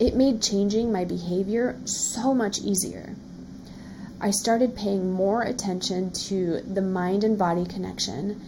it 0.00 0.16
made 0.16 0.42
changing 0.42 0.90
my 0.90 1.04
behavior 1.04 1.78
so 1.84 2.34
much 2.34 2.58
easier. 2.58 3.14
I 4.20 4.32
started 4.32 4.74
paying 4.74 5.12
more 5.12 5.42
attention 5.42 6.10
to 6.28 6.60
the 6.62 6.82
mind 6.82 7.22
and 7.22 7.38
body 7.38 7.64
connection, 7.64 8.40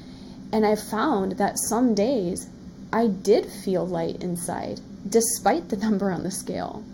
and 0.52 0.66
I 0.66 0.76
found 0.76 1.32
that 1.38 1.59
some 1.59 1.94
days 1.94 2.47
I 2.92 3.06
did 3.06 3.47
feel 3.47 3.87
light 3.87 4.23
inside, 4.23 4.80
despite 5.09 5.71
the 5.71 5.78
number 5.78 6.12
on 6.12 6.25
the 6.25 6.30
scale. 6.30 6.85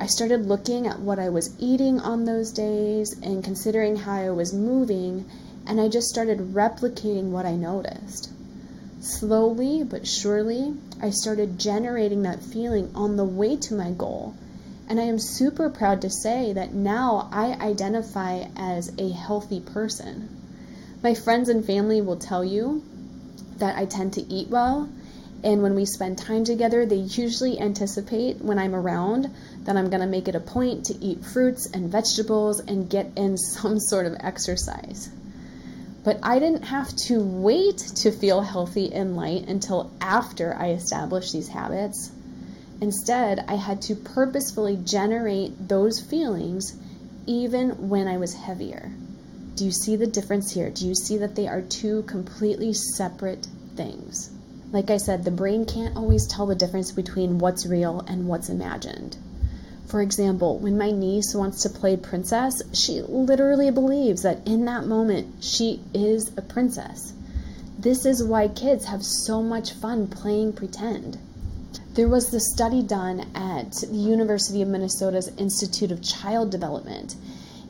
I 0.00 0.06
started 0.06 0.46
looking 0.46 0.88
at 0.88 0.98
what 0.98 1.20
I 1.20 1.28
was 1.28 1.54
eating 1.60 2.00
on 2.00 2.24
those 2.24 2.50
days 2.50 3.16
and 3.22 3.44
considering 3.44 3.94
how 3.96 4.14
I 4.14 4.30
was 4.30 4.52
moving 4.52 5.24
and 5.66 5.80
I 5.80 5.88
just 5.88 6.08
started 6.08 6.54
replicating 6.54 7.30
what 7.30 7.46
I 7.46 7.54
noticed. 7.54 8.30
Slowly 9.00 9.84
but 9.84 10.06
surely, 10.06 10.74
I 11.00 11.10
started 11.10 11.58
generating 11.58 12.22
that 12.22 12.42
feeling 12.42 12.90
on 12.94 13.16
the 13.16 13.24
way 13.24 13.54
to 13.56 13.74
my 13.74 13.92
goal. 13.92 14.34
And 14.88 14.98
I 14.98 15.04
am 15.04 15.18
super 15.18 15.68
proud 15.68 16.00
to 16.02 16.10
say 16.10 16.52
that 16.54 16.74
now 16.74 17.28
I 17.30 17.52
identify 17.52 18.46
as 18.56 18.90
a 18.98 19.10
healthy 19.10 19.60
person. 19.60 20.37
My 21.00 21.14
friends 21.14 21.48
and 21.48 21.64
family 21.64 22.00
will 22.00 22.16
tell 22.16 22.44
you 22.44 22.82
that 23.58 23.76
I 23.78 23.84
tend 23.84 24.14
to 24.14 24.22
eat 24.22 24.48
well. 24.48 24.88
And 25.44 25.62
when 25.62 25.76
we 25.76 25.84
spend 25.84 26.18
time 26.18 26.42
together, 26.42 26.84
they 26.86 26.96
usually 26.96 27.60
anticipate 27.60 28.40
when 28.40 28.58
I'm 28.58 28.74
around 28.74 29.32
that 29.62 29.76
I'm 29.76 29.90
going 29.90 30.00
to 30.00 30.08
make 30.08 30.26
it 30.26 30.34
a 30.34 30.40
point 30.40 30.86
to 30.86 30.96
eat 30.96 31.24
fruits 31.24 31.70
and 31.72 31.92
vegetables 31.92 32.58
and 32.58 32.90
get 32.90 33.12
in 33.14 33.36
some 33.38 33.78
sort 33.78 34.06
of 34.06 34.16
exercise. 34.18 35.08
But 36.02 36.18
I 36.24 36.40
didn't 36.40 36.64
have 36.64 36.94
to 37.06 37.22
wait 37.22 37.78
to 37.78 38.10
feel 38.10 38.40
healthy 38.40 38.92
and 38.92 39.14
light 39.14 39.46
until 39.46 39.92
after 40.00 40.52
I 40.52 40.70
established 40.70 41.32
these 41.32 41.48
habits. 41.48 42.10
Instead, 42.80 43.44
I 43.46 43.54
had 43.54 43.82
to 43.82 43.94
purposefully 43.94 44.76
generate 44.82 45.68
those 45.68 46.00
feelings 46.00 46.74
even 47.26 47.88
when 47.88 48.08
I 48.08 48.16
was 48.16 48.34
heavier. 48.34 48.90
Do 49.58 49.64
you 49.64 49.72
see 49.72 49.96
the 49.96 50.06
difference 50.06 50.52
here? 50.52 50.70
Do 50.70 50.86
you 50.86 50.94
see 50.94 51.16
that 51.16 51.34
they 51.34 51.48
are 51.48 51.62
two 51.62 52.02
completely 52.02 52.72
separate 52.72 53.48
things? 53.74 54.30
Like 54.70 54.88
I 54.88 54.98
said, 54.98 55.24
the 55.24 55.32
brain 55.32 55.64
can't 55.64 55.96
always 55.96 56.28
tell 56.28 56.46
the 56.46 56.54
difference 56.54 56.92
between 56.92 57.38
what's 57.38 57.66
real 57.66 58.04
and 58.06 58.28
what's 58.28 58.50
imagined. 58.50 59.16
For 59.88 60.00
example, 60.00 60.60
when 60.60 60.78
my 60.78 60.92
niece 60.92 61.34
wants 61.34 61.64
to 61.64 61.70
play 61.70 61.96
princess, 61.96 62.62
she 62.72 63.02
literally 63.02 63.72
believes 63.72 64.22
that 64.22 64.46
in 64.46 64.64
that 64.66 64.86
moment 64.86 65.42
she 65.42 65.80
is 65.92 66.30
a 66.36 66.42
princess. 66.42 67.12
This 67.76 68.06
is 68.06 68.22
why 68.22 68.46
kids 68.46 68.84
have 68.84 69.04
so 69.04 69.42
much 69.42 69.72
fun 69.72 70.06
playing 70.06 70.52
pretend. 70.52 71.18
There 71.94 72.08
was 72.08 72.30
this 72.30 72.52
study 72.52 72.84
done 72.84 73.26
at 73.34 73.72
the 73.72 73.96
University 73.96 74.62
of 74.62 74.68
Minnesota's 74.68 75.32
Institute 75.36 75.90
of 75.90 76.00
Child 76.00 76.52
Development, 76.52 77.16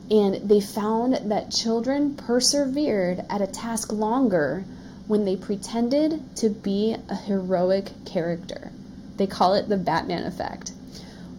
and 0.09 0.49
they 0.49 0.59
found 0.59 1.31
that 1.31 1.51
children 1.51 2.15
persevered 2.15 3.25
at 3.29 3.41
a 3.41 3.47
task 3.47 3.91
longer 3.91 4.63
when 5.07 5.25
they 5.25 5.35
pretended 5.35 6.35
to 6.37 6.49
be 6.49 6.95
a 7.09 7.15
heroic 7.15 7.91
character. 8.05 8.71
They 9.17 9.27
call 9.27 9.53
it 9.53 9.69
the 9.69 9.77
Batman 9.77 10.23
effect 10.23 10.71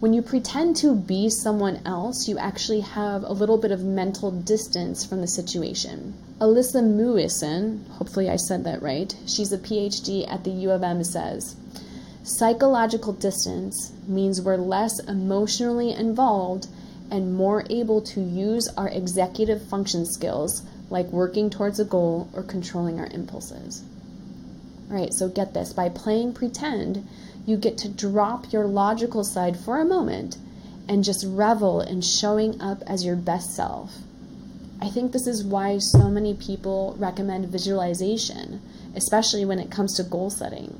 when 0.01 0.13
you 0.13 0.23
pretend 0.23 0.75
to 0.77 0.95
be 0.95 1.29
someone 1.29 1.79
else, 1.85 2.27
you 2.27 2.39
actually 2.39 2.79
have 2.79 3.21
a 3.21 3.33
little 3.33 3.59
bit 3.59 3.71
of 3.71 3.83
mental 3.83 4.31
distance 4.31 5.05
from 5.05 5.21
the 5.21 5.27
situation. 5.27 6.15
Alyssa 6.39 6.81
Mewison, 6.81 7.87
hopefully 7.87 8.27
I 8.27 8.37
said 8.37 8.63
that 8.63 8.81
right, 8.81 9.15
she's 9.27 9.53
a 9.53 9.59
PhD 9.59 10.27
at 10.27 10.43
the 10.43 10.49
U 10.49 10.71
of 10.71 10.81
M, 10.81 11.03
says 11.03 11.55
psychological 12.23 13.13
distance 13.13 13.91
means 14.07 14.41
we're 14.41 14.57
less 14.57 14.99
emotionally 15.01 15.91
involved 15.91 16.65
and 17.11 17.35
more 17.35 17.65
able 17.69 18.01
to 18.01 18.21
use 18.21 18.67
our 18.77 18.87
executive 18.87 19.61
function 19.67 20.05
skills 20.05 20.63
like 20.89 21.07
working 21.07 21.49
towards 21.49 21.79
a 21.79 21.85
goal 21.85 22.29
or 22.33 22.41
controlling 22.41 22.99
our 22.99 23.07
impulses. 23.07 23.83
All 24.89 24.97
right, 24.97 25.13
so 25.13 25.29
get 25.29 25.53
this 25.53 25.73
by 25.73 25.89
playing 25.89 26.33
pretend, 26.33 27.07
you 27.45 27.57
get 27.57 27.77
to 27.79 27.89
drop 27.89 28.51
your 28.51 28.65
logical 28.65 29.23
side 29.23 29.57
for 29.57 29.79
a 29.79 29.85
moment 29.85 30.37
and 30.87 31.03
just 31.03 31.25
revel 31.27 31.81
in 31.81 32.01
showing 32.01 32.59
up 32.61 32.81
as 32.87 33.05
your 33.05 33.15
best 33.15 33.55
self. 33.55 33.97
I 34.81 34.89
think 34.89 35.11
this 35.11 35.27
is 35.27 35.43
why 35.43 35.77
so 35.77 36.09
many 36.09 36.33
people 36.33 36.95
recommend 36.97 37.45
visualization, 37.47 38.61
especially 38.95 39.45
when 39.45 39.59
it 39.59 39.69
comes 39.69 39.95
to 39.95 40.03
goal 40.03 40.29
setting. 40.29 40.77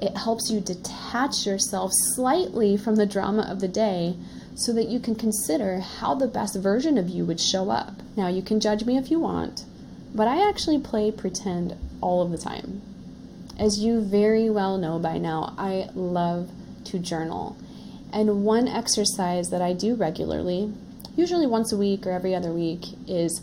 It 0.00 0.16
helps 0.16 0.50
you 0.50 0.60
detach 0.60 1.46
yourself 1.46 1.90
slightly 2.14 2.76
from 2.76 2.96
the 2.96 3.06
drama 3.06 3.42
of 3.42 3.60
the 3.60 3.68
day 3.68 4.14
so 4.54 4.72
that 4.72 4.88
you 4.88 5.00
can 5.00 5.14
consider 5.14 5.80
how 5.80 6.14
the 6.14 6.26
best 6.26 6.56
version 6.56 6.98
of 6.98 7.08
you 7.08 7.24
would 7.24 7.40
show 7.40 7.70
up. 7.70 7.94
Now, 8.16 8.28
you 8.28 8.42
can 8.42 8.60
judge 8.60 8.84
me 8.84 8.96
if 8.96 9.10
you 9.10 9.20
want, 9.20 9.64
but 10.14 10.28
I 10.28 10.48
actually 10.48 10.78
play 10.78 11.10
pretend 11.10 11.76
all 12.00 12.22
of 12.22 12.30
the 12.30 12.38
time. 12.38 12.82
As 13.58 13.78
you 13.78 14.00
very 14.00 14.48
well 14.48 14.78
know 14.78 14.98
by 14.98 15.18
now, 15.18 15.54
I 15.58 15.88
love 15.94 16.50
to 16.86 16.98
journal. 16.98 17.56
And 18.12 18.44
one 18.44 18.66
exercise 18.66 19.50
that 19.50 19.62
I 19.62 19.72
do 19.72 19.94
regularly, 19.94 20.72
usually 21.14 21.46
once 21.46 21.72
a 21.72 21.76
week 21.76 22.06
or 22.06 22.10
every 22.10 22.34
other 22.34 22.52
week, 22.52 22.86
is 23.06 23.42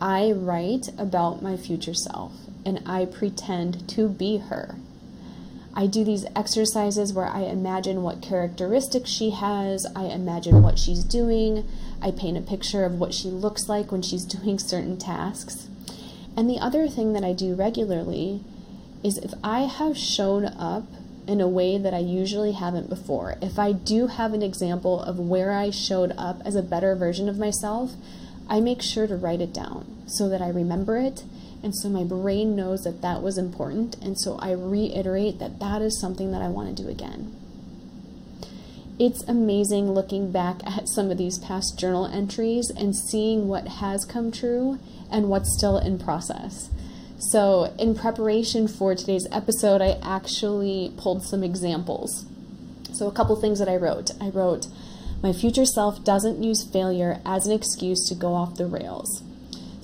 I 0.00 0.32
write 0.32 0.88
about 0.98 1.42
my 1.42 1.56
future 1.56 1.94
self 1.94 2.32
and 2.66 2.82
I 2.84 3.04
pretend 3.04 3.88
to 3.90 4.08
be 4.08 4.38
her. 4.38 4.76
I 5.76 5.86
do 5.86 6.04
these 6.04 6.24
exercises 6.36 7.12
where 7.12 7.26
I 7.26 7.40
imagine 7.40 8.02
what 8.02 8.22
characteristics 8.22 9.10
she 9.10 9.30
has, 9.30 9.86
I 9.96 10.04
imagine 10.04 10.62
what 10.62 10.78
she's 10.78 11.02
doing, 11.02 11.66
I 12.00 12.12
paint 12.12 12.38
a 12.38 12.42
picture 12.42 12.84
of 12.84 13.00
what 13.00 13.12
she 13.12 13.28
looks 13.28 13.68
like 13.68 13.90
when 13.90 14.02
she's 14.02 14.24
doing 14.36 14.58
certain 14.58 14.96
tasks. 14.96 15.68
And 16.36 16.48
the 16.48 16.60
other 16.60 16.88
thing 16.88 17.12
that 17.12 17.24
I 17.24 17.32
do 17.32 17.54
regularly 17.54 18.40
is 19.02 19.18
if 19.18 19.34
I 19.42 19.62
have 19.62 19.96
shown 19.96 20.44
up 20.44 20.84
in 21.26 21.40
a 21.40 21.48
way 21.48 21.78
that 21.78 21.94
I 21.94 21.98
usually 21.98 22.52
haven't 22.52 22.88
before, 22.88 23.36
if 23.42 23.58
I 23.58 23.72
do 23.72 24.06
have 24.06 24.32
an 24.32 24.42
example 24.42 25.00
of 25.00 25.18
where 25.18 25.52
I 25.52 25.70
showed 25.70 26.12
up 26.16 26.40
as 26.44 26.54
a 26.54 26.62
better 26.62 26.94
version 26.94 27.28
of 27.28 27.38
myself, 27.38 27.94
I 28.48 28.60
make 28.60 28.82
sure 28.82 29.06
to 29.06 29.16
write 29.16 29.40
it 29.40 29.52
down 29.52 29.86
so 30.06 30.28
that 30.28 30.42
I 30.42 30.48
remember 30.48 30.98
it 30.98 31.24
and 31.64 31.74
so 31.74 31.88
my 31.88 32.04
brain 32.04 32.54
knows 32.54 32.82
that 32.84 33.02
that 33.02 33.22
was 33.22 33.38
important 33.38 33.96
and 34.02 34.18
so 34.20 34.36
I 34.38 34.52
reiterate 34.52 35.38
that 35.38 35.58
that 35.60 35.82
is 35.82 35.98
something 36.00 36.30
that 36.32 36.42
I 36.42 36.48
want 36.48 36.76
to 36.76 36.82
do 36.82 36.88
again. 36.88 37.34
it's 38.98 39.24
amazing 39.24 39.92
looking 39.92 40.30
back 40.30 40.60
at 40.66 40.88
some 40.88 41.10
of 41.10 41.18
these 41.18 41.38
past 41.38 41.78
journal 41.78 42.06
entries 42.06 42.70
and 42.70 42.94
seeing 42.94 43.48
what 43.48 43.66
has 43.80 44.04
come 44.04 44.30
true 44.30 44.78
and 45.10 45.28
what's 45.28 45.56
still 45.56 45.78
in 45.78 45.98
process. 45.98 46.70
So, 47.18 47.72
in 47.78 47.94
preparation 47.94 48.68
for 48.68 48.94
today's 48.94 49.26
episode, 49.32 49.80
I 49.80 49.98
actually 50.02 50.92
pulled 50.96 51.22
some 51.22 51.42
examples. 51.42 52.26
So, 52.92 53.06
a 53.06 53.12
couple 53.12 53.36
things 53.36 53.58
that 53.60 53.68
I 53.68 53.76
wrote. 53.76 54.10
I 54.20 54.28
wrote, 54.28 54.66
My 55.22 55.32
future 55.32 55.64
self 55.64 56.04
doesn't 56.04 56.42
use 56.42 56.64
failure 56.64 57.20
as 57.24 57.46
an 57.46 57.52
excuse 57.52 58.06
to 58.08 58.14
go 58.14 58.34
off 58.34 58.56
the 58.56 58.66
rails. 58.66 59.22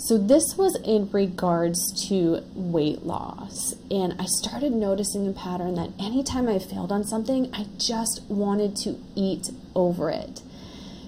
So, 0.03 0.17
this 0.17 0.57
was 0.57 0.77
in 0.77 1.11
regards 1.13 2.09
to 2.09 2.43
weight 2.55 3.05
loss. 3.05 3.75
And 3.91 4.15
I 4.19 4.25
started 4.25 4.73
noticing 4.73 5.29
a 5.29 5.33
pattern 5.33 5.75
that 5.75 5.91
anytime 5.99 6.49
I 6.49 6.59
failed 6.59 6.91
on 6.91 7.05
something, 7.05 7.51
I 7.53 7.67
just 7.77 8.23
wanted 8.23 8.77
to 8.77 8.99
eat 9.15 9.51
over 9.75 10.09
it. 10.09 10.41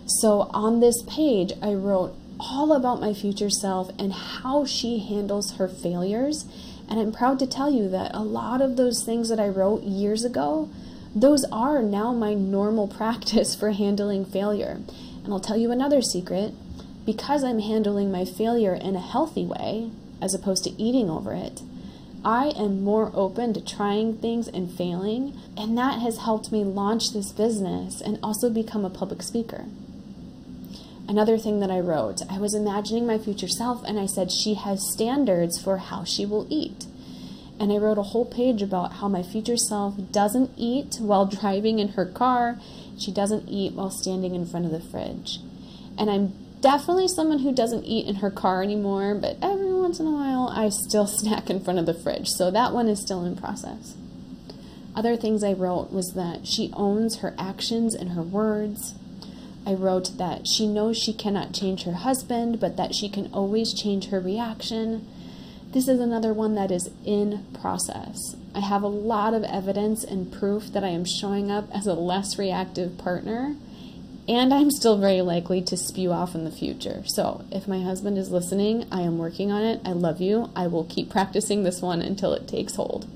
So, 0.05 0.51
on 0.53 0.81
this 0.81 1.03
page, 1.09 1.55
I 1.63 1.73
wrote 1.73 2.15
all 2.39 2.75
about 2.75 3.01
my 3.01 3.15
future 3.15 3.49
self 3.49 3.89
and 3.99 4.13
how 4.13 4.67
she 4.67 4.99
handles 4.99 5.53
her 5.53 5.69
failures. 5.69 6.45
And 6.87 7.01
I'm 7.01 7.13
proud 7.13 7.39
to 7.39 7.47
tell 7.47 7.73
you 7.73 7.89
that 7.89 8.15
a 8.15 8.21
lot 8.21 8.61
of 8.61 8.77
those 8.77 9.03
things 9.07 9.31
that 9.31 9.41
I 9.41 9.49
wrote 9.49 9.85
years 9.85 10.23
ago, 10.23 10.69
those 11.15 11.47
are 11.51 11.81
now 11.81 12.13
my 12.13 12.35
normal 12.35 12.89
practice 12.99 13.55
for 13.55 13.71
handling 13.71 14.27
failure. 14.27 14.83
And 15.25 15.33
I'll 15.33 15.41
tell 15.41 15.57
you 15.57 15.71
another 15.71 16.03
secret 16.03 16.53
because 17.05 17.43
I'm 17.43 17.59
handling 17.59 18.13
my 18.13 18.25
failure 18.25 18.75
in 18.75 18.97
a 18.97 19.01
healthy 19.01 19.45
way, 19.45 19.91
as 20.21 20.35
opposed 20.35 20.65
to 20.65 20.83
eating 20.83 21.11
over 21.11 21.33
it, 21.33 21.63
I 22.25 22.53
am 22.57 22.85
more 22.85 23.11
open 23.15 23.53
to 23.55 23.61
trying 23.61 24.19
things 24.19 24.47
and 24.47 24.71
failing, 24.71 25.37
and 25.57 25.77
that 25.77 26.01
has 26.01 26.19
helped 26.19 26.53
me 26.53 26.63
launch 26.63 27.13
this 27.13 27.33
business 27.33 28.01
and 28.01 28.19
also 28.23 28.49
become 28.49 28.85
a 28.85 28.91
public 28.91 29.23
speaker. 29.23 29.65
Another 31.09 31.37
thing 31.37 31.59
that 31.59 31.71
I 31.71 31.81
wrote, 31.81 32.23
I 32.31 32.39
was 32.39 32.55
imagining 32.55 33.07
my 33.07 33.19
future 33.19 33.49
self, 33.49 33.83
and 33.85 33.99
I 33.99 34.07
said 34.07 34.31
she 34.31 34.55
has 34.55 34.93
standards 34.93 35.61
for 35.61 35.79
how 35.79 36.05
she 36.05 36.25
will 36.25 36.47
eat. 36.49 36.87
And 37.59 37.73
I 37.73 37.77
wrote 37.77 37.99
a 37.99 38.03
whole 38.03 38.25
page 38.25 38.63
about 38.63 38.95
how 38.95 39.09
my 39.09 39.25
future 39.25 39.57
self 39.57 39.95
doesn't 40.13 40.53
eat 40.57 40.99
while 41.01 41.27
driving 41.27 41.81
in 41.81 41.89
her 41.89 42.07
car, 42.07 42.61
she 42.97 43.13
doesn't 43.13 43.49
eat 43.49 43.73
while 43.73 43.91
standing 43.91 44.37
in 44.37 44.47
front 44.47 44.65
of 44.65 44.71
the 44.71 44.81
fridge. 44.81 45.41
And 45.99 46.09
I'm 46.09 46.35
definitely 46.63 47.09
someone 47.09 47.41
who 47.41 47.53
doesn't 47.53 47.85
eat 47.85 48.07
in 48.07 48.17
her 48.17 48.31
car 48.31 48.63
anymore, 48.63 49.15
but 49.15 49.37
every 49.43 49.75
once 49.75 50.01
in 50.01 50.07
a 50.07 50.11
while 50.11 50.49
I 50.49 50.71
still 50.71 51.07
snack 51.19 51.51
in 51.51 51.63
front 51.63 51.79
of 51.79 51.87
the 51.87 51.95
fridge. 51.95 52.29
So 52.29 52.51
that 52.51 52.73
one 52.73 52.89
is 52.89 53.03
still 53.03 53.25
in 53.25 53.37
process. 53.37 53.97
Other 54.95 55.17
things 55.17 55.43
I 55.43 55.53
wrote 55.53 55.91
was 55.91 56.13
that 56.15 56.47
she 56.47 56.71
owns 56.75 57.19
her 57.19 57.35
actions 57.39 57.95
and 57.95 58.11
her 58.11 58.23
words. 58.23 58.95
I 59.67 59.75
wrote 59.75 60.19
that 60.19 60.47
she 60.47 60.67
knows 60.67 60.99
she 60.99 61.13
cannot 61.13 61.55
change 61.55 61.85
her 61.85 61.93
husband, 61.93 62.61
but 62.61 62.77
that 62.77 62.95
she 62.95 63.09
can 63.09 63.33
always 63.33 63.73
change 63.73 64.09
her 64.09 64.21
reaction. 64.21 65.07
This 65.73 65.89
is 65.89 66.01
another 66.01 66.35
one 66.35 66.55
that 66.57 66.71
is 66.71 66.91
in 67.05 67.47
process. 67.59 68.37
I 68.55 68.61
have 68.61 68.83
a 68.83 68.89
lot 68.89 69.33
of 69.33 69.45
evidence 69.45 70.05
and 70.05 70.33
proof 70.33 70.67
that 70.73 70.85
I 70.85 70.89
am 70.89 71.07
showing 71.07 71.51
up 71.51 71.69
as 71.75 71.87
a 71.87 71.95
less 71.95 72.39
reactive 72.39 72.99
partner 72.99 73.57
and 74.29 74.55
I'm 74.55 74.71
still 74.71 74.99
very 74.99 75.21
likely 75.21 75.63
to 75.63 75.77
spew 75.77 76.13
off 76.13 76.35
in 76.35 76.45
the 76.45 76.51
future. 76.51 77.03
So, 77.07 77.45
if 77.51 77.67
my 77.67 77.83
husband 77.83 78.19
is 78.19 78.31
listening, 78.31 78.87
I 78.93 79.01
am 79.01 79.19
working 79.19 79.51
on 79.51 79.63
it. 79.63 79.81
I 79.85 79.93
love 79.93 80.21
you. 80.21 80.51
I 80.55 80.69
will 80.69 80.85
keep 80.85 81.11
practicing 81.11 81.63
this 81.63 81.83
one 81.83 82.01
until 82.01 82.33
it 82.33 82.47
takes 82.47 82.77
hold. 82.77 83.09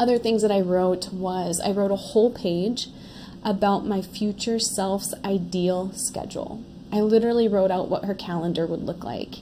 Other 0.00 0.18
things 0.18 0.42
that 0.42 0.50
I 0.50 0.60
wrote 0.60 1.12
was 1.12 1.60
I 1.60 1.70
wrote 1.70 1.90
a 1.90 1.96
whole 1.96 2.30
page 2.30 2.88
about 3.44 3.86
my 3.86 4.02
future 4.02 4.58
self's 4.58 5.14
ideal 5.24 5.92
schedule. 5.92 6.64
I 6.92 7.00
literally 7.00 7.48
wrote 7.48 7.70
out 7.70 7.88
what 7.88 8.04
her 8.04 8.14
calendar 8.14 8.66
would 8.66 8.82
look 8.82 9.04
like. 9.04 9.36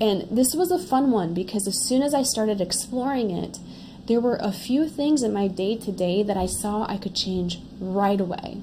And 0.00 0.26
this 0.30 0.54
was 0.54 0.70
a 0.70 0.78
fun 0.78 1.10
one 1.10 1.34
because 1.34 1.66
as 1.66 1.86
soon 1.86 2.02
as 2.02 2.14
I 2.14 2.22
started 2.22 2.60
exploring 2.60 3.30
it, 3.30 3.58
there 4.06 4.20
were 4.20 4.38
a 4.40 4.52
few 4.52 4.88
things 4.88 5.22
in 5.22 5.32
my 5.32 5.48
day 5.48 5.76
to 5.76 5.92
day 5.92 6.22
that 6.22 6.36
I 6.36 6.46
saw 6.46 6.86
I 6.88 6.98
could 6.98 7.14
change 7.14 7.60
right 7.80 8.20
away. 8.20 8.60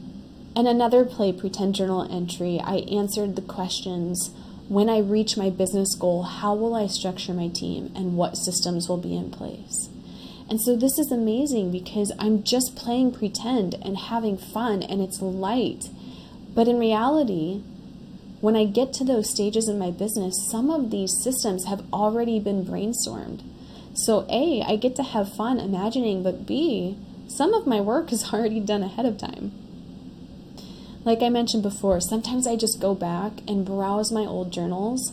In 0.59 0.67
another 0.67 1.05
play 1.05 1.31
pretend 1.31 1.75
journal 1.75 2.05
entry, 2.11 2.59
I 2.61 2.79
answered 2.91 3.37
the 3.37 3.41
questions 3.41 4.31
when 4.67 4.89
I 4.89 4.97
reach 4.97 5.37
my 5.37 5.49
business 5.49 5.95
goal, 5.95 6.23
how 6.23 6.53
will 6.53 6.75
I 6.75 6.87
structure 6.87 7.33
my 7.33 7.47
team 7.47 7.93
and 7.95 8.17
what 8.17 8.35
systems 8.35 8.89
will 8.89 8.97
be 8.97 9.15
in 9.15 9.31
place? 9.31 9.87
And 10.49 10.59
so 10.59 10.75
this 10.75 10.99
is 10.99 11.13
amazing 11.13 11.71
because 11.71 12.11
I'm 12.19 12.43
just 12.43 12.75
playing 12.75 13.13
pretend 13.13 13.75
and 13.75 13.97
having 13.97 14.37
fun 14.37 14.83
and 14.83 14.99
it's 14.99 15.21
light. 15.21 15.91
But 16.53 16.67
in 16.67 16.77
reality, 16.77 17.61
when 18.41 18.57
I 18.57 18.65
get 18.65 18.91
to 18.95 19.05
those 19.05 19.29
stages 19.29 19.69
in 19.69 19.79
my 19.79 19.91
business, 19.91 20.45
some 20.51 20.69
of 20.69 20.91
these 20.91 21.23
systems 21.23 21.67
have 21.67 21.85
already 21.93 22.37
been 22.37 22.65
brainstormed. 22.65 23.43
So, 23.93 24.27
A, 24.29 24.61
I 24.67 24.75
get 24.75 24.97
to 24.97 25.03
have 25.03 25.33
fun 25.33 25.57
imagining, 25.57 26.21
but 26.21 26.45
B, 26.45 26.97
some 27.29 27.53
of 27.53 27.65
my 27.65 27.79
work 27.79 28.11
is 28.11 28.25
already 28.33 28.59
done 28.59 28.83
ahead 28.83 29.05
of 29.05 29.17
time. 29.17 29.53
Like 31.09 31.23
I 31.23 31.29
mentioned 31.29 31.63
before, 31.63 31.99
sometimes 32.01 32.45
I 32.45 32.55
just 32.55 32.79
go 32.79 32.93
back 32.93 33.41
and 33.47 33.65
browse 33.65 34.11
my 34.11 34.27
old 34.27 34.53
journals 34.53 35.11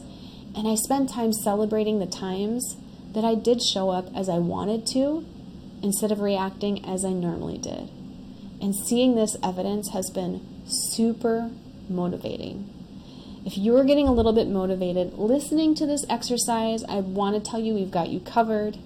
and 0.54 0.68
I 0.68 0.74
spend 0.74 1.08
time 1.08 1.32
celebrating 1.32 2.00
the 2.00 2.06
times 2.06 2.76
that 3.14 3.24
I 3.24 3.34
did 3.34 3.62
show 3.62 3.88
up 3.88 4.14
as 4.14 4.28
I 4.28 4.36
wanted 4.36 4.86
to 4.88 5.24
instead 5.82 6.12
of 6.12 6.20
reacting 6.20 6.84
as 6.84 7.02
I 7.02 7.14
normally 7.14 7.56
did. 7.56 7.88
And 8.60 8.76
seeing 8.76 9.14
this 9.14 9.38
evidence 9.42 9.92
has 9.94 10.10
been 10.10 10.46
super 10.66 11.50
motivating. 11.88 12.68
If 13.46 13.56
you 13.56 13.74
are 13.78 13.84
getting 13.84 14.06
a 14.06 14.12
little 14.12 14.34
bit 14.34 14.48
motivated 14.48 15.14
listening 15.14 15.74
to 15.76 15.86
this 15.86 16.04
exercise, 16.10 16.84
I 16.84 16.96
want 16.96 17.42
to 17.42 17.50
tell 17.50 17.58
you 17.58 17.72
we've 17.72 17.90
got 17.90 18.10
you 18.10 18.20
covered 18.20 18.76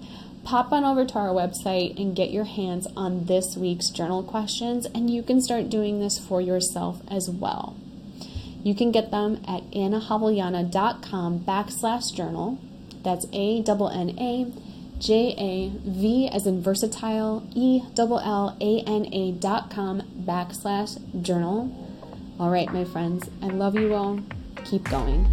pop 0.43 0.71
on 0.71 0.83
over 0.83 1.05
to 1.05 1.15
our 1.15 1.29
website 1.29 1.99
and 1.99 2.15
get 2.15 2.31
your 2.31 2.45
hands 2.45 2.87
on 2.95 3.25
this 3.25 3.55
week's 3.55 3.89
journal 3.89 4.23
questions, 4.23 4.85
and 4.87 5.09
you 5.09 5.23
can 5.23 5.41
start 5.41 5.69
doing 5.69 5.99
this 5.99 6.17
for 6.17 6.41
yourself 6.41 7.01
as 7.09 7.29
well. 7.29 7.75
You 8.63 8.75
can 8.75 8.91
get 8.91 9.11
them 9.11 9.41
at 9.47 9.69
anajavellana.com 9.71 11.39
backslash 11.39 12.13
journal. 12.13 12.59
That's 13.03 13.25
A 13.33 13.63
N 13.63 14.19
A 14.19 14.51
J 14.99 15.35
A 15.37 15.69
V 15.89 16.27
as 16.27 16.45
in 16.45 16.61
versatile, 16.61 17.47
E 17.55 17.81
L 17.97 18.19
L 18.19 18.57
A 18.61 18.79
N 18.81 19.07
A 19.11 19.31
dot 19.31 19.71
com 19.71 20.03
backslash 20.19 21.21
journal. 21.21 21.75
All 22.39 22.51
right, 22.51 22.71
my 22.71 22.85
friends, 22.85 23.29
I 23.41 23.47
love 23.47 23.75
you 23.75 23.95
all. 23.95 24.19
Keep 24.63 24.89
going. 24.89 25.27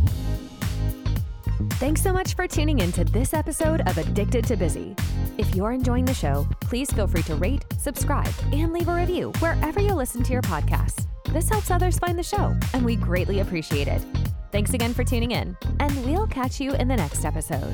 Thanks 1.79 2.03
so 2.03 2.13
much 2.13 2.35
for 2.35 2.49
tuning 2.49 2.81
in 2.81 2.91
to 2.91 3.05
this 3.05 3.33
episode 3.33 3.83
of 3.83 3.97
Addicted 3.99 4.45
to 4.49 4.57
Busy. 4.57 4.97
If 5.39 5.55
you're 5.55 5.71
enjoying 5.71 6.07
the 6.07 6.13
show, 6.13 6.45
please 6.59 6.91
feel 6.91 7.07
free 7.07 7.23
to 7.23 7.37
rate, 7.37 7.65
subscribe, 7.79 8.33
and 8.53 8.73
leave 8.73 8.89
a 8.89 8.95
review 8.97 9.31
wherever 9.39 9.79
you 9.79 9.95
listen 9.95 10.25
to 10.25 10.33
your 10.33 10.43
podcasts. 10.43 11.07
This 11.27 11.49
helps 11.49 11.71
others 11.71 11.97
find 11.97 12.19
the 12.19 12.23
show, 12.25 12.53
and 12.75 12.85
we 12.85 12.97
greatly 12.97 13.39
appreciate 13.39 13.87
it. 13.87 14.05
Thanks 14.51 14.75
again 14.75 14.93
for 14.93 15.05
tuning 15.05 15.31
in, 15.31 15.57
and 15.79 16.05
we'll 16.05 16.27
catch 16.27 16.59
you 16.59 16.75
in 16.75 16.89
the 16.89 16.97
next 16.97 17.25
episode. 17.25 17.73